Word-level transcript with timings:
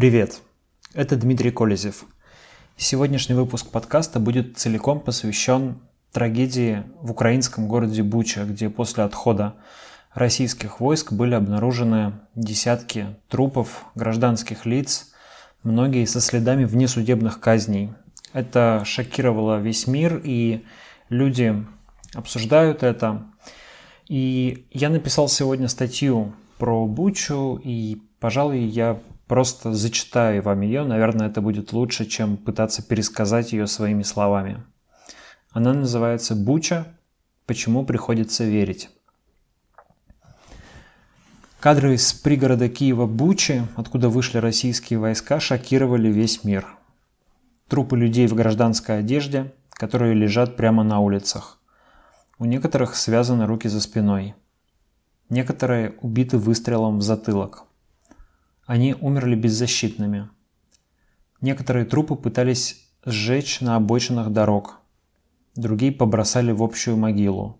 Привет, 0.00 0.40
это 0.94 1.14
Дмитрий 1.14 1.50
Колезев. 1.50 2.06
Сегодняшний 2.78 3.34
выпуск 3.34 3.70
подкаста 3.70 4.18
будет 4.18 4.56
целиком 4.56 4.98
посвящен 4.98 5.76
трагедии 6.10 6.84
в 7.02 7.10
украинском 7.10 7.68
городе 7.68 8.02
Буча, 8.02 8.44
где 8.44 8.70
после 8.70 9.04
отхода 9.04 9.56
российских 10.14 10.80
войск 10.80 11.12
были 11.12 11.34
обнаружены 11.34 12.14
десятки 12.34 13.14
трупов 13.28 13.84
гражданских 13.94 14.64
лиц, 14.64 15.12
многие 15.64 16.06
со 16.06 16.22
следами 16.22 16.64
внесудебных 16.64 17.38
казней. 17.38 17.90
Это 18.32 18.84
шокировало 18.86 19.58
весь 19.58 19.86
мир, 19.86 20.18
и 20.24 20.64
люди 21.10 21.62
обсуждают 22.14 22.82
это. 22.82 23.26
И 24.08 24.64
я 24.70 24.88
написал 24.88 25.28
сегодня 25.28 25.68
статью 25.68 26.32
про 26.56 26.86
Бучу, 26.86 27.60
и, 27.62 28.00
пожалуй, 28.18 28.60
я 28.60 28.98
просто 29.30 29.72
зачитаю 29.72 30.42
вам 30.42 30.62
ее. 30.62 30.82
Наверное, 30.82 31.28
это 31.28 31.40
будет 31.40 31.72
лучше, 31.72 32.04
чем 32.04 32.36
пытаться 32.36 32.82
пересказать 32.82 33.52
ее 33.52 33.68
своими 33.68 34.02
словами. 34.02 34.64
Она 35.52 35.72
называется 35.72 36.34
«Буча. 36.34 36.88
Почему 37.46 37.84
приходится 37.84 38.42
верить?». 38.42 38.90
Кадры 41.60 41.94
из 41.94 42.12
пригорода 42.12 42.68
Киева 42.68 43.06
Бучи, 43.06 43.62
откуда 43.76 44.08
вышли 44.08 44.38
российские 44.38 44.98
войска, 44.98 45.38
шокировали 45.38 46.08
весь 46.08 46.42
мир. 46.42 46.66
Трупы 47.68 47.96
людей 47.96 48.26
в 48.26 48.34
гражданской 48.34 48.98
одежде, 48.98 49.54
которые 49.70 50.14
лежат 50.14 50.56
прямо 50.56 50.82
на 50.82 50.98
улицах. 50.98 51.60
У 52.40 52.46
некоторых 52.46 52.96
связаны 52.96 53.46
руки 53.46 53.68
за 53.68 53.80
спиной. 53.80 54.34
Некоторые 55.28 55.94
убиты 56.00 56.36
выстрелом 56.36 56.98
в 56.98 57.02
затылок– 57.02 57.62
они 58.70 58.94
умерли 58.94 59.34
беззащитными. 59.34 60.30
Некоторые 61.40 61.84
трупы 61.84 62.14
пытались 62.14 62.88
сжечь 63.04 63.60
на 63.60 63.74
обочинах 63.74 64.30
дорог, 64.30 64.78
другие 65.56 65.90
побросали 65.90 66.52
в 66.52 66.62
общую 66.62 66.96
могилу. 66.96 67.58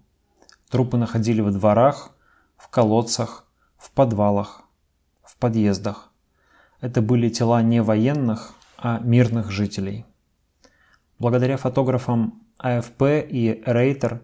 Трупы 0.70 0.98
находили 0.98 1.40
во 1.40 1.50
дворах, 1.50 2.12
в 2.56 2.68
колодцах, 2.68 3.44
в 3.76 3.90
подвалах, 3.90 4.62
в 5.24 5.36
подъездах. 5.36 6.12
Это 6.80 7.02
были 7.02 7.28
тела 7.28 7.60
не 7.60 7.82
военных, 7.82 8.54
а 8.78 9.00
мирных 9.00 9.50
жителей. 9.50 10.04
Благодаря 11.18 11.56
фотографам 11.56 12.40
АФП 12.58 13.02
и 13.28 13.64
Рейтер 13.66 14.22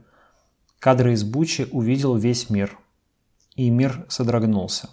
кадры 0.79 1.15
из 1.15 1.25
Бучи 1.25 1.67
увидел 1.73 2.15
весь 2.15 2.49
мир. 2.49 2.79
И 3.57 3.71
мир 3.71 4.07
содрогнулся 4.09 4.91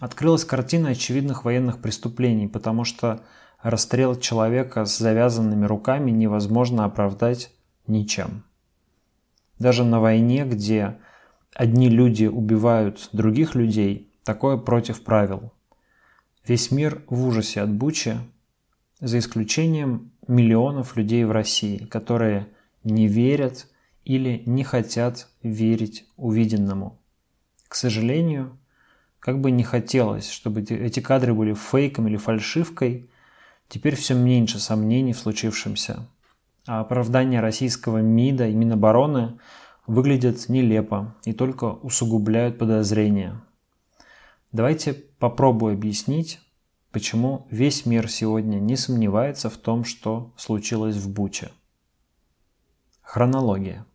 открылась 0.00 0.44
картина 0.44 0.90
очевидных 0.90 1.44
военных 1.44 1.80
преступлений, 1.80 2.46
потому 2.46 2.84
что 2.84 3.24
расстрел 3.62 4.16
человека 4.16 4.84
с 4.84 4.98
завязанными 4.98 5.66
руками 5.66 6.10
невозможно 6.10 6.84
оправдать 6.84 7.52
ничем. 7.86 8.44
Даже 9.58 9.84
на 9.84 10.00
войне, 10.00 10.44
где 10.44 10.98
одни 11.54 11.88
люди 11.88 12.26
убивают 12.26 13.08
других 13.12 13.54
людей, 13.54 14.12
такое 14.22 14.56
против 14.56 15.02
правил. 15.02 15.52
Весь 16.46 16.70
мир 16.70 17.02
в 17.08 17.26
ужасе 17.26 17.62
от 17.62 17.70
Бучи, 17.70 18.18
за 19.00 19.18
исключением 19.18 20.12
миллионов 20.26 20.96
людей 20.96 21.24
в 21.24 21.30
России, 21.30 21.78
которые 21.78 22.48
не 22.84 23.06
верят 23.06 23.68
или 24.04 24.42
не 24.46 24.64
хотят 24.64 25.28
верить 25.42 26.06
увиденному. 26.16 27.00
К 27.68 27.74
сожалению, 27.74 28.57
как 29.20 29.40
бы 29.40 29.50
не 29.50 29.64
хотелось, 29.64 30.30
чтобы 30.30 30.62
эти 30.62 31.00
кадры 31.00 31.34
были 31.34 31.54
фейком 31.54 32.08
или 32.08 32.16
фальшивкой, 32.16 33.10
теперь 33.68 33.96
все 33.96 34.14
меньше 34.14 34.58
сомнений 34.58 35.12
в 35.12 35.18
случившемся. 35.18 36.08
А 36.66 36.80
оправдания 36.80 37.40
российского 37.40 37.98
МИДа 37.98 38.48
и 38.48 38.54
Минобороны 38.54 39.38
выглядят 39.86 40.48
нелепо 40.48 41.16
и 41.24 41.32
только 41.32 41.64
усугубляют 41.64 42.58
подозрения. 42.58 43.40
Давайте 44.52 44.92
попробую 44.92 45.74
объяснить, 45.74 46.40
почему 46.92 47.46
весь 47.50 47.86
мир 47.86 48.08
сегодня 48.10 48.58
не 48.58 48.76
сомневается 48.76 49.50
в 49.50 49.56
том, 49.56 49.84
что 49.84 50.32
случилось 50.36 50.96
в 50.96 51.10
Буче. 51.10 51.50
Хронология. 53.02 53.86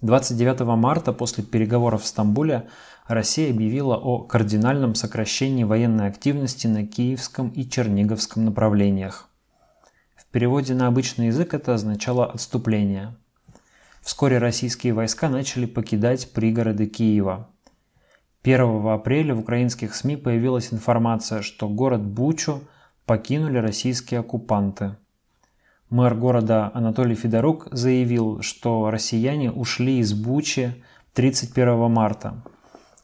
29 0.00 0.60
марта 0.76 1.12
после 1.12 1.42
переговоров 1.42 2.04
в 2.04 2.06
Стамбуле 2.06 2.68
Россия 3.08 3.50
объявила 3.50 3.96
о 3.96 4.20
кардинальном 4.20 4.94
сокращении 4.94 5.64
военной 5.64 6.06
активности 6.06 6.68
на 6.68 6.86
Киевском 6.86 7.48
и 7.48 7.68
Черниговском 7.68 8.44
направлениях. 8.44 9.28
В 10.14 10.24
переводе 10.26 10.74
на 10.74 10.86
обычный 10.86 11.26
язык 11.26 11.52
это 11.52 11.74
означало 11.74 12.26
отступление. 12.26 13.16
Вскоре 14.00 14.38
российские 14.38 14.92
войска 14.92 15.28
начали 15.28 15.66
покидать 15.66 16.32
пригороды 16.32 16.86
Киева. 16.86 17.48
1 18.44 18.86
апреля 18.86 19.34
в 19.34 19.40
украинских 19.40 19.96
СМИ 19.96 20.16
появилась 20.16 20.72
информация, 20.72 21.42
что 21.42 21.68
город 21.68 22.06
Бучу 22.06 22.62
покинули 23.04 23.58
российские 23.58 24.20
оккупанты– 24.20 24.96
Мэр 25.90 26.14
города 26.14 26.70
Анатолий 26.74 27.14
Федорук 27.14 27.68
заявил, 27.70 28.42
что 28.42 28.90
россияне 28.90 29.50
ушли 29.50 30.00
из 30.00 30.12
Бучи 30.12 30.74
31 31.14 31.90
марта. 31.90 32.42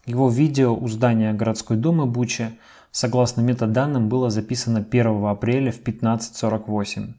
Его 0.05 0.28
видео 0.28 0.77
у 0.77 0.87
здания 0.89 1.33
городской 1.33 1.78
думы 1.78 2.05
Бучи, 2.05 2.59
согласно 2.91 3.41
метаданным, 3.41 4.11
было 4.11 4.28
записано 4.28 4.81
1 4.81 5.25
апреля 5.25 5.72
в 5.72 5.81
15.48. 5.81 7.15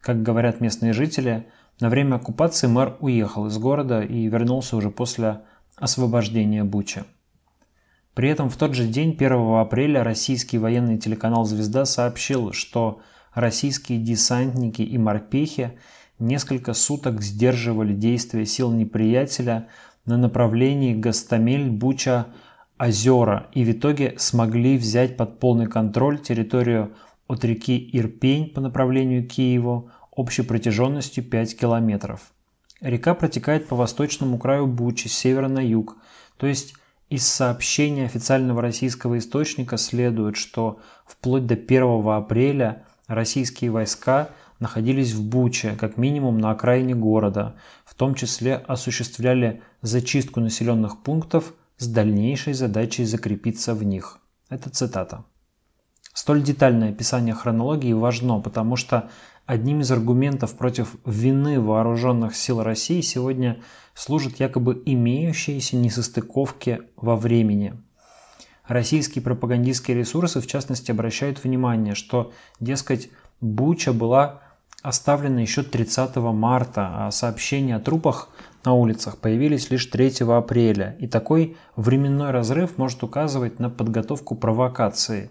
Как 0.00 0.22
говорят 0.22 0.62
местные 0.62 0.94
жители, 0.94 1.46
на 1.78 1.90
время 1.90 2.14
оккупации 2.14 2.66
мэр 2.66 2.96
уехал 3.00 3.48
из 3.48 3.58
города 3.58 4.00
и 4.00 4.26
вернулся 4.28 4.76
уже 4.76 4.90
после 4.90 5.42
освобождения 5.76 6.64
Бучи. 6.64 7.04
При 8.14 8.30
этом 8.30 8.48
в 8.48 8.56
тот 8.56 8.74
же 8.74 8.86
день, 8.86 9.10
1 9.10 9.56
апреля, 9.56 10.04
российский 10.04 10.56
военный 10.56 10.96
телеканал 10.96 11.44
«Звезда» 11.44 11.84
сообщил, 11.84 12.52
что 12.52 13.02
российские 13.34 13.98
десантники 13.98 14.82
и 14.82 14.98
морпехи 14.98 15.78
несколько 16.18 16.74
суток 16.74 17.22
сдерживали 17.22 17.94
действия 17.94 18.44
сил 18.46 18.72
неприятеля 18.72 19.68
на 20.04 20.16
направлении 20.16 20.94
Гастамель-Буча-Озера 20.94 23.46
и 23.52 23.64
в 23.64 23.72
итоге 23.72 24.14
смогли 24.18 24.76
взять 24.76 25.16
под 25.16 25.38
полный 25.38 25.66
контроль 25.66 26.20
территорию 26.20 26.94
от 27.28 27.44
реки 27.44 27.88
Ирпень 27.92 28.50
по 28.50 28.60
направлению 28.60 29.24
к 29.24 29.28
Киеву 29.32 29.90
общей 30.10 30.42
протяженностью 30.42 31.24
5 31.24 31.58
километров. 31.58 32.32
Река 32.80 33.14
протекает 33.14 33.68
по 33.68 33.76
восточному 33.76 34.38
краю 34.38 34.66
Бучи 34.66 35.08
с 35.08 35.16
севера 35.16 35.48
на 35.48 35.60
юг, 35.60 35.96
то 36.36 36.46
есть 36.46 36.74
из 37.10 37.26
сообщения 37.26 38.06
официального 38.06 38.60
российского 38.60 39.18
источника 39.18 39.76
следует, 39.76 40.36
что 40.36 40.80
вплоть 41.06 41.46
до 41.46 41.54
1 41.54 42.08
апреля 42.08 42.84
российские 43.06 43.70
войска 43.70 44.30
находились 44.58 45.12
в 45.12 45.22
Буче, 45.22 45.76
как 45.78 45.96
минимум 45.96 46.38
на 46.38 46.50
окраине 46.50 46.94
города, 46.94 47.56
в 47.84 47.94
том 47.94 48.14
числе 48.14 48.56
осуществляли 48.56 49.62
зачистку 49.82 50.40
населенных 50.40 51.02
пунктов 51.02 51.54
с 51.78 51.88
дальнейшей 51.88 52.52
задачей 52.54 53.04
закрепиться 53.04 53.74
в 53.74 53.82
них. 53.82 54.18
Это 54.48 54.70
цитата. 54.70 55.24
Столь 56.14 56.42
детальное 56.42 56.90
описание 56.90 57.34
хронологии 57.34 57.92
важно, 57.92 58.38
потому 58.40 58.76
что 58.76 59.10
одним 59.46 59.80
из 59.80 59.90
аргументов 59.90 60.56
против 60.56 60.96
вины 61.04 61.58
вооруженных 61.60 62.36
сил 62.36 62.62
России 62.62 63.00
сегодня 63.00 63.62
служат 63.94 64.38
якобы 64.38 64.80
имеющиеся 64.84 65.76
несостыковки 65.76 66.82
во 66.96 67.16
времени– 67.16 67.74
Российские 68.72 69.20
пропагандистские 69.20 69.98
ресурсы, 69.98 70.40
в 70.40 70.46
частности, 70.46 70.92
обращают 70.92 71.44
внимание, 71.44 71.94
что, 71.94 72.32
дескать, 72.58 73.10
Буча 73.42 73.92
была 73.92 74.40
оставлена 74.80 75.42
еще 75.42 75.62
30 75.62 76.16
марта, 76.16 77.06
а 77.06 77.10
сообщения 77.10 77.76
о 77.76 77.80
трупах 77.80 78.30
на 78.64 78.72
улицах 78.72 79.18
появились 79.18 79.68
лишь 79.68 79.84
3 79.84 80.20
апреля. 80.20 80.96
И 81.00 81.06
такой 81.06 81.58
временной 81.76 82.30
разрыв 82.30 82.78
может 82.78 83.02
указывать 83.02 83.58
на 83.58 83.68
подготовку 83.68 84.36
провокации. 84.36 85.30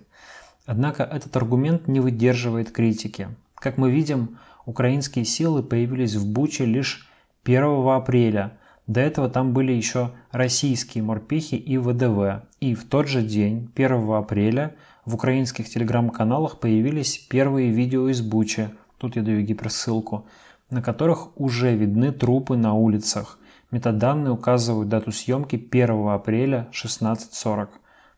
Однако 0.67 1.01
этот 1.01 1.35
аргумент 1.35 1.87
не 1.87 1.99
выдерживает 1.99 2.69
критики. 2.69 3.27
Как 3.55 3.79
мы 3.79 3.89
видим, 3.89 4.37
украинские 4.67 5.25
силы 5.25 5.63
появились 5.63 6.13
в 6.13 6.27
Буче 6.27 6.65
лишь 6.65 7.09
1 7.43 7.87
апреля– 7.87 8.55
до 8.91 8.99
этого 8.99 9.29
там 9.29 9.53
были 9.53 9.71
еще 9.71 10.11
российские 10.31 11.03
морпехи 11.05 11.55
и 11.55 11.77
ВДВ. 11.77 12.43
И 12.59 12.75
в 12.75 12.83
тот 12.83 13.07
же 13.07 13.21
день, 13.21 13.71
1 13.73 14.11
апреля, 14.11 14.75
в 15.05 15.15
украинских 15.15 15.69
телеграм-каналах 15.69 16.59
появились 16.59 17.17
первые 17.17 17.71
видео 17.71 18.09
из 18.09 18.21
Бучи, 18.21 18.69
тут 18.97 19.15
я 19.15 19.21
даю 19.21 19.43
гиперссылку, 19.43 20.25
на 20.69 20.81
которых 20.81 21.39
уже 21.39 21.73
видны 21.73 22.11
трупы 22.11 22.57
на 22.57 22.73
улицах. 22.73 23.39
Метаданные 23.71 24.33
указывают 24.33 24.89
дату 24.89 25.13
съемки 25.13 25.55
1 25.55 26.09
апреля 26.09 26.67
16.40. 26.73 27.69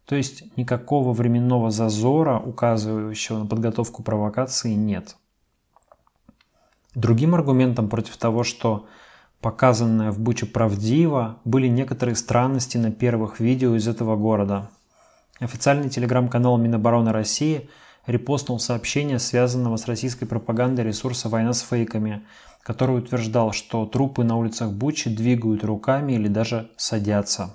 То 0.08 0.16
есть 0.16 0.58
никакого 0.58 1.14
временного 1.14 1.70
зазора, 1.70 2.40
указывающего 2.40 3.38
на 3.38 3.46
подготовку 3.46 4.02
провокации, 4.02 4.74
нет. 4.74 5.18
Другим 6.96 7.36
аргументом 7.36 7.90
против 7.90 8.18
того, 8.18 8.44
что 8.44 8.88
показанное 9.44 10.12
в 10.12 10.20
Буче 10.20 10.46
правдиво, 10.46 11.38
были 11.44 11.68
некоторые 11.68 12.16
странности 12.16 12.78
на 12.78 12.92
первых 12.92 13.40
видео 13.40 13.76
из 13.76 13.88
этого 13.88 14.16
города. 14.16 14.72
Официальный 15.40 15.90
телеграм-канал 15.90 16.58
Минобороны 16.58 17.12
России 17.12 17.70
репостнул 18.08 18.58
сообщение, 18.58 19.20
связанного 19.20 19.76
с 19.76 19.86
российской 19.86 20.26
пропагандой 20.26 20.86
ресурса 20.86 21.28
«Война 21.28 21.52
с 21.52 21.62
фейками», 21.62 22.24
который 22.64 22.98
утверждал, 22.98 23.52
что 23.52 23.86
трупы 23.86 24.24
на 24.24 24.38
улицах 24.38 24.72
Бучи 24.72 25.14
двигают 25.14 25.66
руками 25.66 26.14
или 26.14 26.30
даже 26.30 26.72
садятся. 26.78 27.54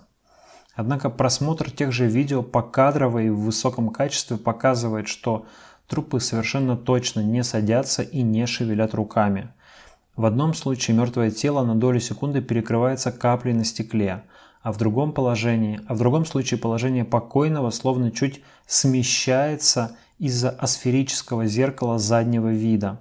Однако 0.75 1.09
просмотр 1.09 1.71
тех 1.71 1.91
же 1.91 2.07
видео 2.07 2.43
по 2.43 2.61
кадрово 2.61 3.21
и 3.21 3.31
в 3.31 3.41
высоком 3.41 3.89
качестве 3.89 4.37
показывает, 4.37 5.09
что 5.09 5.47
трупы 5.87 6.21
совершенно 6.21 6.77
точно 6.77 7.21
не 7.21 7.43
садятся 7.43 8.03
и 8.03 8.21
не 8.21 8.47
шевелят 8.47 8.95
руками. 8.95 9.49
В 10.19 10.27
одном 10.27 10.53
случае 10.53 10.97
мертвое 10.97 11.31
тело 11.31 11.65
на 11.65 11.77
долю 11.77 12.01
секунды 12.01 12.41
перекрывается 12.43 13.13
каплей 13.13 13.55
на 13.55 13.65
стекле, 13.65 14.25
а 14.63 14.73
в 14.73 14.77
другом 14.77 15.13
положении, 15.13 15.81
а 15.87 15.95
в 15.95 15.99
другом 15.99 16.27
случае 16.27 16.59
положение 16.59 17.05
покойного 17.05 17.71
словно 17.71 18.11
чуть 18.11 18.43
смещается 18.67 19.97
из-за 20.19 20.51
асферического 20.51 21.47
зеркала 21.47 22.01
заднего 22.01 22.49
вида. 22.49 22.99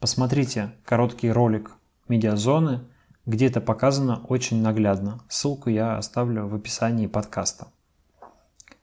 Посмотрите 0.00 0.72
короткий 0.86 1.30
ролик 1.30 1.72
медиазоны, 2.08 2.80
где 3.26 3.48
это 3.48 3.60
показано 3.60 4.22
очень 4.26 4.62
наглядно. 4.62 5.20
Ссылку 5.28 5.68
я 5.68 5.98
оставлю 5.98 6.46
в 6.46 6.54
описании 6.54 7.08
подкаста. 7.08 7.66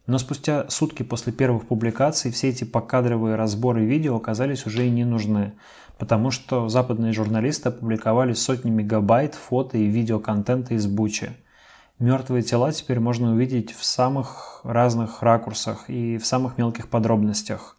Но 0.06 0.20
спустя 0.20 0.70
сутки 0.70 1.02
после 1.02 1.34
первых 1.34 1.68
публикаций 1.68 2.30
все 2.30 2.50
эти 2.50 2.64
покадровые 2.64 3.36
разборы 3.36 3.86
видео 3.86 4.16
оказались 4.16 4.68
уже 4.68 4.86
и 4.86 4.92
не 4.92 5.04
нужны, 5.04 5.54
потому 6.00 6.32
что 6.32 6.70
западные 6.70 7.12
журналисты 7.12 7.70
опубликовали 7.70 8.34
сотни 8.34 8.72
мегабайт 8.72 9.36
фото 9.36 9.78
и 9.78 9.86
видеоконтента 9.86 10.74
из 10.74 10.88
Бучи. 10.88 11.32
Мертвые 12.00 12.42
тела 12.42 12.72
теперь 12.72 13.02
можно 13.02 13.34
увидеть 13.34 13.74
в 13.74 13.84
самых 13.84 14.62
разных 14.64 15.22
ракурсах 15.22 15.90
и 15.90 16.18
в 16.18 16.26
самых 16.26 16.58
мелких 16.58 16.88
подробностях. 16.88 17.76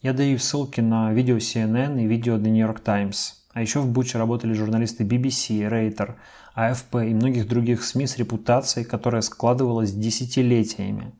Я 0.00 0.12
даю 0.12 0.38
ссылки 0.38 0.80
на 0.80 1.12
видео 1.12 1.38
CNN 1.38 2.00
и 2.00 2.06
видео 2.06 2.36
The 2.36 2.48
New 2.50 2.64
York 2.64 2.80
Times. 2.80 3.34
А 3.52 3.60
еще 3.60 3.80
в 3.80 3.88
Буче 3.88 4.18
работали 4.18 4.52
журналисты 4.52 5.02
BBC, 5.02 5.68
Рейтер, 5.68 6.14
AFP 6.54 7.10
и 7.10 7.14
многих 7.14 7.48
других 7.48 7.82
СМИ 7.82 8.06
с 8.06 8.16
репутацией, 8.16 8.84
которая 8.84 9.22
складывалась 9.22 9.90
десятилетиями. 9.90 11.12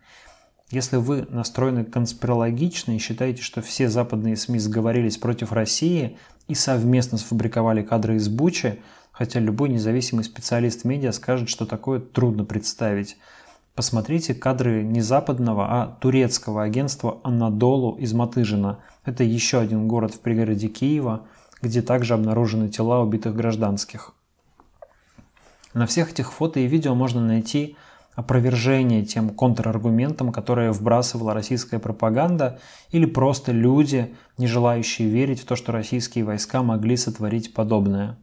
Если 0.70 0.96
вы 0.96 1.26
настроены 1.30 1.84
конспирологично 1.84 2.92
и 2.92 2.98
считаете, 2.98 3.42
что 3.42 3.62
все 3.62 3.88
западные 3.88 4.36
СМИ 4.36 4.58
сговорились 4.58 5.16
против 5.16 5.52
России 5.52 6.18
и 6.46 6.54
совместно 6.54 7.16
сфабриковали 7.18 7.82
кадры 7.82 8.16
из 8.16 8.28
Бучи, 8.28 8.80
хотя 9.10 9.40
любой 9.40 9.70
независимый 9.70 10.24
специалист 10.24 10.84
медиа 10.84 11.12
скажет, 11.12 11.48
что 11.48 11.66
такое 11.66 12.00
трудно 12.00 12.44
представить– 12.44 13.16
Посмотрите 13.78 14.34
кадры 14.34 14.82
не 14.82 15.00
западного, 15.00 15.68
а 15.70 15.96
турецкого 16.00 16.64
агентства 16.64 17.20
«Анадолу» 17.22 17.94
из 17.94 18.12
Матыжина. 18.12 18.80
Это 19.04 19.22
еще 19.22 19.60
один 19.60 19.86
город 19.86 20.12
в 20.12 20.18
пригороде 20.18 20.66
Киева, 20.66 21.28
где 21.62 21.80
также 21.80 22.14
обнаружены 22.14 22.70
тела 22.70 23.00
убитых 23.00 23.36
гражданских. 23.36 24.14
На 25.74 25.86
всех 25.86 26.10
этих 26.10 26.32
фото 26.32 26.58
и 26.58 26.66
видео 26.66 26.96
можно 26.96 27.24
найти 27.24 27.76
опровержение 28.14 29.04
тем 29.04 29.30
контраргументам, 29.30 30.32
которые 30.32 30.72
вбрасывала 30.72 31.34
российская 31.34 31.78
пропаганда 31.78 32.58
или 32.90 33.06
просто 33.06 33.52
люди, 33.52 34.14
не 34.38 34.46
желающие 34.46 35.08
верить 35.08 35.40
в 35.40 35.46
то, 35.46 35.56
что 35.56 35.72
российские 35.72 36.24
войска 36.24 36.62
могли 36.62 36.96
сотворить 36.96 37.54
подобное. 37.54 38.18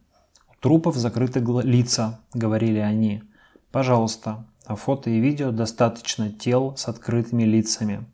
«У 0.50 0.54
трупов 0.60 0.96
закрыты 0.96 1.40
лица»,— 1.62 2.20
говорили 2.34 2.78
они. 2.78 3.22
«Пожалуйста, 3.70 4.46
на 4.68 4.76
фото 4.76 5.10
и 5.10 5.20
видео 5.20 5.52
достаточно 5.52 6.30
тел 6.30 6.76
с 6.76 6.88
открытыми 6.88 7.44
лицами. 7.44 8.04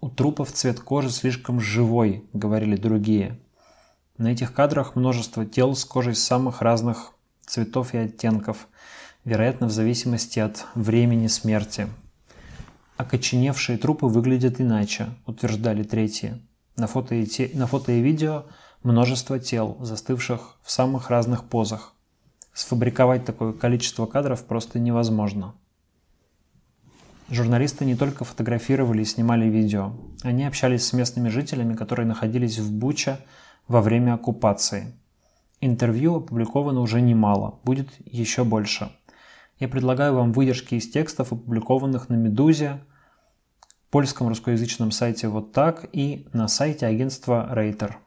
У 0.00 0.08
трупов 0.08 0.52
цвет 0.52 0.80
кожи 0.80 1.10
слишком 1.10 1.60
живой, 1.60 2.24
говорили 2.32 2.76
другие. 2.76 3.38
На 4.16 4.32
этих 4.32 4.52
кадрах 4.52 4.96
множество 4.96 5.46
тел 5.46 5.74
с 5.74 5.84
кожей 5.84 6.14
самых 6.14 6.60
разных 6.60 7.12
цветов 7.46 7.94
и 7.94 7.98
оттенков, 7.98 8.68
вероятно, 9.24 9.66
в 9.66 9.70
зависимости 9.70 10.38
от 10.38 10.66
времени 10.74 11.26
смерти. 11.26 11.88
Окоченевшие 12.96 13.78
трупы 13.78 14.06
выглядят 14.06 14.60
иначе, 14.60 15.08
утверждали 15.26 15.82
третьи. 15.82 16.40
На 16.76 16.86
фото 16.86 17.14
и, 17.14 17.26
те... 17.26 17.50
на 17.54 17.66
фото 17.66 17.92
и 17.92 18.00
видео 18.00 18.44
множество 18.82 19.38
тел, 19.38 19.76
застывших 19.80 20.56
в 20.62 20.70
самых 20.70 21.10
разных 21.10 21.44
позах. 21.44 21.94
Сфабриковать 22.52 23.24
такое 23.24 23.52
количество 23.52 24.06
кадров 24.06 24.44
просто 24.44 24.78
невозможно. 24.78 25.54
Журналисты 27.30 27.84
не 27.84 27.94
только 27.94 28.24
фотографировали 28.24 29.02
и 29.02 29.04
снимали 29.04 29.46
видео. 29.46 29.92
Они 30.22 30.44
общались 30.44 30.84
с 30.84 30.92
местными 30.92 31.28
жителями, 31.28 31.74
которые 31.74 32.06
находились 32.06 32.58
в 32.58 32.72
Буча 32.72 33.20
во 33.68 33.80
время 33.80 34.14
оккупации. 34.14 34.92
Интервью 35.60 36.16
опубликовано 36.16 36.80
уже 36.80 37.00
немало, 37.00 37.60
будет 37.62 37.88
еще 38.04 38.44
больше. 38.44 38.90
Я 39.60 39.68
предлагаю 39.68 40.14
вам 40.14 40.32
выдержки 40.32 40.74
из 40.74 40.90
текстов, 40.90 41.32
опубликованных 41.32 42.08
на 42.08 42.14
«Медузе», 42.14 42.80
польском 43.90 44.28
русскоязычном 44.28 44.90
сайте 44.90 45.28
«Вот 45.28 45.52
так» 45.52 45.86
и 45.92 46.26
на 46.32 46.48
сайте 46.48 46.86
агентства 46.86 47.46
Рейтер. 47.50 47.98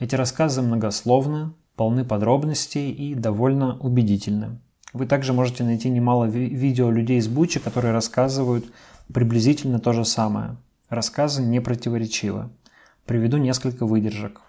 Эти 0.00 0.16
рассказы 0.16 0.62
многословны, 0.62 1.52
полны 1.76 2.04
подробностей 2.04 2.90
и 2.90 3.14
довольно 3.14 3.78
убедительны. 3.78 4.58
Вы 4.92 5.06
также 5.06 5.32
можете 5.32 5.62
найти 5.62 5.90
немало 5.90 6.24
ви- 6.24 6.48
видео 6.48 6.90
людей 6.90 7.18
из 7.18 7.28
Бучи, 7.28 7.60
которые 7.60 7.92
рассказывают 7.92 8.64
приблизительно 9.12 9.78
то 9.78 9.92
же 9.92 10.04
самое. 10.04 10.56
Рассказы 10.88 11.42
не 11.42 11.60
противоречивы. 11.60 12.50
Приведу 13.06 13.36
несколько 13.36 13.86
выдержек. 13.86 14.40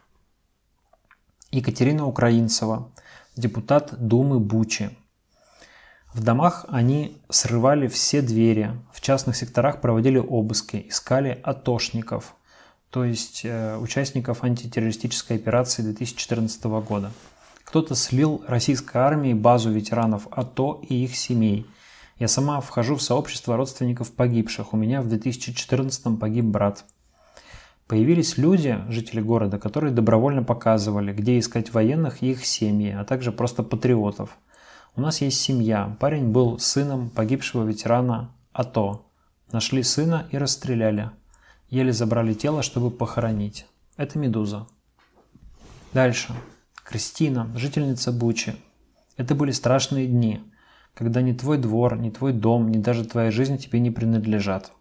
Екатерина 1.51 2.07
Украинцева, 2.07 2.91
депутат 3.35 3.93
Думы 3.99 4.39
Бучи. 4.39 4.89
В 6.15 6.23
домах 6.23 6.63
они 6.69 7.17
срывали 7.27 7.87
все 7.89 8.21
двери, 8.21 8.71
в 8.93 9.01
частных 9.01 9.35
секторах 9.35 9.81
проводили 9.81 10.17
обыски, 10.17 10.85
искали 10.87 11.41
атошников, 11.43 12.37
то 12.89 13.03
есть 13.03 13.41
э, 13.43 13.77
участников 13.77 14.45
антитеррористической 14.45 15.35
операции 15.35 15.81
2014 15.81 16.63
года. 16.63 17.11
Кто-то 17.65 17.95
слил 17.95 18.41
российской 18.47 18.95
армии 18.95 19.33
базу 19.33 19.71
ветеранов 19.71 20.29
АТО 20.31 20.85
и 20.87 21.03
их 21.03 21.17
семей. 21.17 21.65
Я 22.17 22.29
сама 22.29 22.61
вхожу 22.61 22.95
в 22.95 23.01
сообщество 23.01 23.57
родственников 23.57 24.13
погибших. 24.13 24.71
У 24.71 24.77
меня 24.77 25.01
в 25.01 25.09
2014 25.09 26.17
погиб 26.17 26.45
брат. 26.45 26.85
Появились 27.87 28.37
люди, 28.37 28.79
жители 28.87 29.19
города, 29.19 29.59
которые 29.59 29.93
добровольно 29.93 30.43
показывали, 30.43 31.11
где 31.11 31.37
искать 31.37 31.73
военных 31.73 32.23
и 32.23 32.31
их 32.31 32.45
семьи, 32.45 32.91
а 32.91 33.03
также 33.03 33.33
просто 33.33 33.63
патриотов. 33.63 34.37
У 34.97 35.01
нас 35.01 35.19
есть 35.19 35.41
семья. 35.41 35.97
Парень 35.99 36.31
был 36.31 36.57
сыном 36.57 37.09
погибшего 37.09 37.65
ветерана 37.65 38.33
АТО. 38.53 39.05
Нашли 39.51 39.83
сына 39.83 40.25
и 40.31 40.37
расстреляли. 40.37 41.11
Еле 41.67 41.91
забрали 41.91 42.33
тело, 42.33 42.63
чтобы 42.63 42.91
похоронить. 42.91 43.65
Это 43.97 44.17
«Медуза». 44.17 44.67
Дальше. 45.91 46.33
Кристина, 46.85 47.51
жительница 47.55 48.13
Бучи. 48.13 48.55
Это 49.17 49.35
были 49.35 49.51
страшные 49.51 50.07
дни, 50.07 50.41
когда 50.93 51.21
ни 51.21 51.33
твой 51.33 51.57
двор, 51.57 51.97
ни 51.97 52.09
твой 52.09 52.31
дом, 52.31 52.71
ни 52.71 52.77
даже 52.77 53.03
твоя 53.03 53.31
жизнь 53.31 53.57
тебе 53.57 53.79
не 53.79 53.91
принадлежат. 53.91 54.71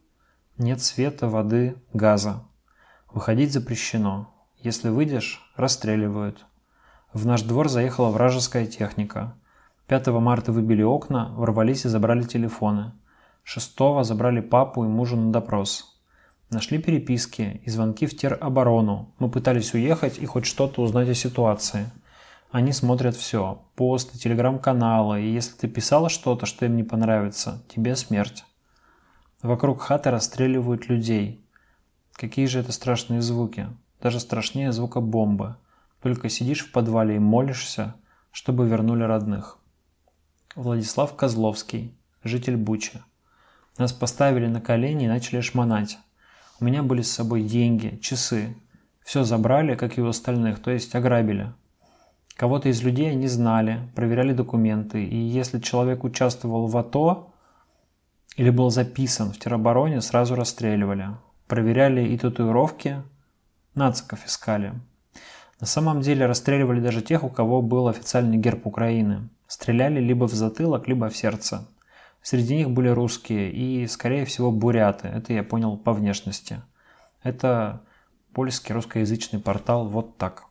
Нет 0.58 0.80
света, 0.80 1.28
воды, 1.28 1.74
газа. 1.92 2.44
Выходить 3.12 3.52
запрещено. 3.52 4.32
Если 4.58 4.90
выйдешь, 4.90 5.42
расстреливают. 5.56 6.46
В 7.12 7.26
наш 7.26 7.42
двор 7.42 7.68
заехала 7.68 8.10
вражеская 8.10 8.66
техника. 8.66 9.34
5 9.86 10.06
марта 10.06 10.50
выбили 10.50 10.82
окна, 10.82 11.34
ворвались 11.36 11.84
и 11.84 11.88
забрали 11.88 12.22
телефоны. 12.22 12.92
6 13.42 13.76
забрали 14.00 14.40
папу 14.40 14.84
и 14.84 14.88
мужа 14.88 15.16
на 15.16 15.30
допрос. 15.30 16.00
Нашли 16.48 16.78
переписки 16.78 17.60
и 17.64 17.70
звонки 17.70 18.06
в 18.06 18.16
тероборону. 18.16 19.14
Мы 19.18 19.30
пытались 19.30 19.74
уехать 19.74 20.18
и 20.18 20.24
хоть 20.24 20.46
что-то 20.46 20.80
узнать 20.80 21.08
о 21.10 21.14
ситуации. 21.14 21.90
Они 22.50 22.72
смотрят 22.72 23.14
все. 23.14 23.62
Посты, 23.74 24.16
телеграм-каналы. 24.16 25.22
И 25.22 25.32
если 25.32 25.54
ты 25.54 25.68
писала 25.68 26.08
что-то, 26.08 26.46
что 26.46 26.64
им 26.64 26.76
не 26.76 26.84
понравится, 26.84 27.62
тебе 27.68 27.96
смерть. 27.96 28.44
Вокруг 29.42 29.82
хаты 29.82 30.10
расстреливают 30.10 30.88
людей. 30.88 31.44
Какие 32.14 32.46
же 32.46 32.60
это 32.60 32.72
страшные 32.72 33.20
звуки. 33.20 33.66
Даже 34.00 34.20
страшнее 34.20 34.72
звука 34.72 35.00
бомбы. 35.00 35.56
Только 36.00 36.30
сидишь 36.30 36.64
в 36.64 36.72
подвале 36.72 37.16
и 37.16 37.18
молишься, 37.18 37.96
чтобы 38.30 38.66
вернули 38.66 39.02
родных. 39.02 39.58
Владислав 40.56 41.16
Козловский, 41.16 41.92
житель 42.22 42.56
Бучи. 42.56 43.02
Нас 43.76 43.92
поставили 43.92 44.46
на 44.46 44.60
колени 44.60 45.06
и 45.06 45.08
начали 45.08 45.40
шмонать. 45.40 45.98
У 46.60 46.64
меня 46.64 46.84
были 46.84 47.02
с 47.02 47.10
собой 47.10 47.42
деньги, 47.42 47.98
часы. 48.00 48.56
Все 49.04 49.24
забрали, 49.24 49.74
как 49.74 49.98
и 49.98 50.00
у 50.00 50.06
остальных, 50.06 50.62
то 50.62 50.70
есть 50.70 50.94
ограбили. 50.94 51.52
Кого-то 52.36 52.68
из 52.68 52.82
людей 52.84 53.10
они 53.10 53.26
знали, 53.26 53.80
проверяли 53.96 54.32
документы, 54.32 55.04
и 55.04 55.16
если 55.16 55.58
человек 55.58 56.04
участвовал 56.04 56.68
в 56.68 56.76
АТО 56.76 57.32
или 58.36 58.50
был 58.50 58.70
записан 58.70 59.32
в 59.32 59.38
теробороне, 59.40 60.00
сразу 60.00 60.36
расстреливали. 60.36 61.08
Проверяли 61.48 62.06
и 62.06 62.16
татуировки, 62.16 63.02
нациков 63.74 64.24
искали. 64.24 64.72
На 65.60 65.66
самом 65.66 66.00
деле 66.00 66.26
расстреливали 66.26 66.80
даже 66.80 67.00
тех, 67.00 67.22
у 67.24 67.28
кого 67.28 67.62
был 67.62 67.88
официальный 67.88 68.36
герб 68.36 68.66
Украины. 68.66 69.28
Стреляли 69.46 70.00
либо 70.00 70.26
в 70.26 70.32
затылок, 70.32 70.88
либо 70.88 71.08
в 71.08 71.16
сердце. 71.16 71.66
Среди 72.22 72.56
них 72.56 72.70
были 72.70 72.88
русские 72.88 73.52
и, 73.52 73.86
скорее 73.86 74.24
всего, 74.24 74.50
буряты. 74.50 75.08
Это 75.08 75.32
я 75.32 75.42
понял 75.42 75.76
по 75.76 75.92
внешности. 75.92 76.62
Это 77.22 77.82
польский 78.32 78.74
русскоязычный 78.74 79.40
портал 79.40 79.86
вот 79.86 80.16
так. 80.16 80.44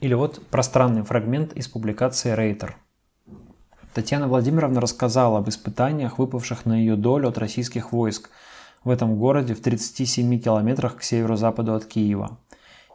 Или 0.00 0.14
вот 0.14 0.46
пространный 0.48 1.02
фрагмент 1.02 1.52
из 1.54 1.66
публикации 1.68 2.30
Рейтер. 2.30 2.76
Татьяна 3.94 4.28
Владимировна 4.28 4.80
рассказала 4.80 5.38
об 5.38 5.48
испытаниях, 5.48 6.18
выпавших 6.18 6.66
на 6.66 6.78
ее 6.78 6.94
долю 6.94 7.28
от 7.28 7.38
российских 7.38 7.92
войск 7.92 8.30
в 8.84 8.90
этом 8.90 9.18
городе 9.18 9.54
в 9.54 9.60
37 9.60 10.38
километрах 10.38 10.96
к 10.96 11.02
северо-западу 11.02 11.74
от 11.74 11.84
Киева. 11.84 12.38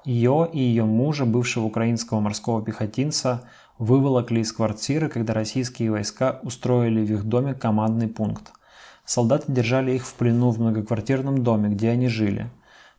Ее 0.06 0.50
и 0.52 0.60
ее 0.60 0.84
мужа, 0.84 1.26
бывшего 1.26 1.66
украинского 1.66 2.20
морского 2.20 2.62
пехотинца, 2.62 3.48
выволокли 3.78 4.42
из 4.42 4.52
квартиры, 4.52 5.08
когда 5.08 5.34
российские 5.34 5.92
войска 5.92 6.42
устроили 6.44 7.06
в 7.06 7.12
их 7.12 7.24
доме 7.24 7.54
командный 7.54 8.10
пункт. 8.10 8.52
Солдаты 9.06 9.52
держали 9.52 9.94
их 9.94 10.06
в 10.06 10.14
плену 10.16 10.50
в 10.52 10.60
многоквартирном 10.60 11.44
доме, 11.44 11.70
где 11.70 11.90
они 11.90 12.10
жили. 12.10 12.50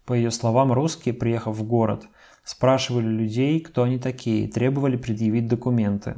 По 0.06 0.14
ее 0.14 0.30
словам, 0.30 0.72
русские, 0.72 1.14
приехав 1.14 1.56
в 1.56 1.62
город, 1.62 2.06
спрашивали 2.42 3.06
людей, 3.06 3.60
кто 3.60 3.82
они 3.82 3.98
такие, 3.98 4.48
требовали 4.48 4.96
предъявить 4.96 5.46
документы. 5.46 6.16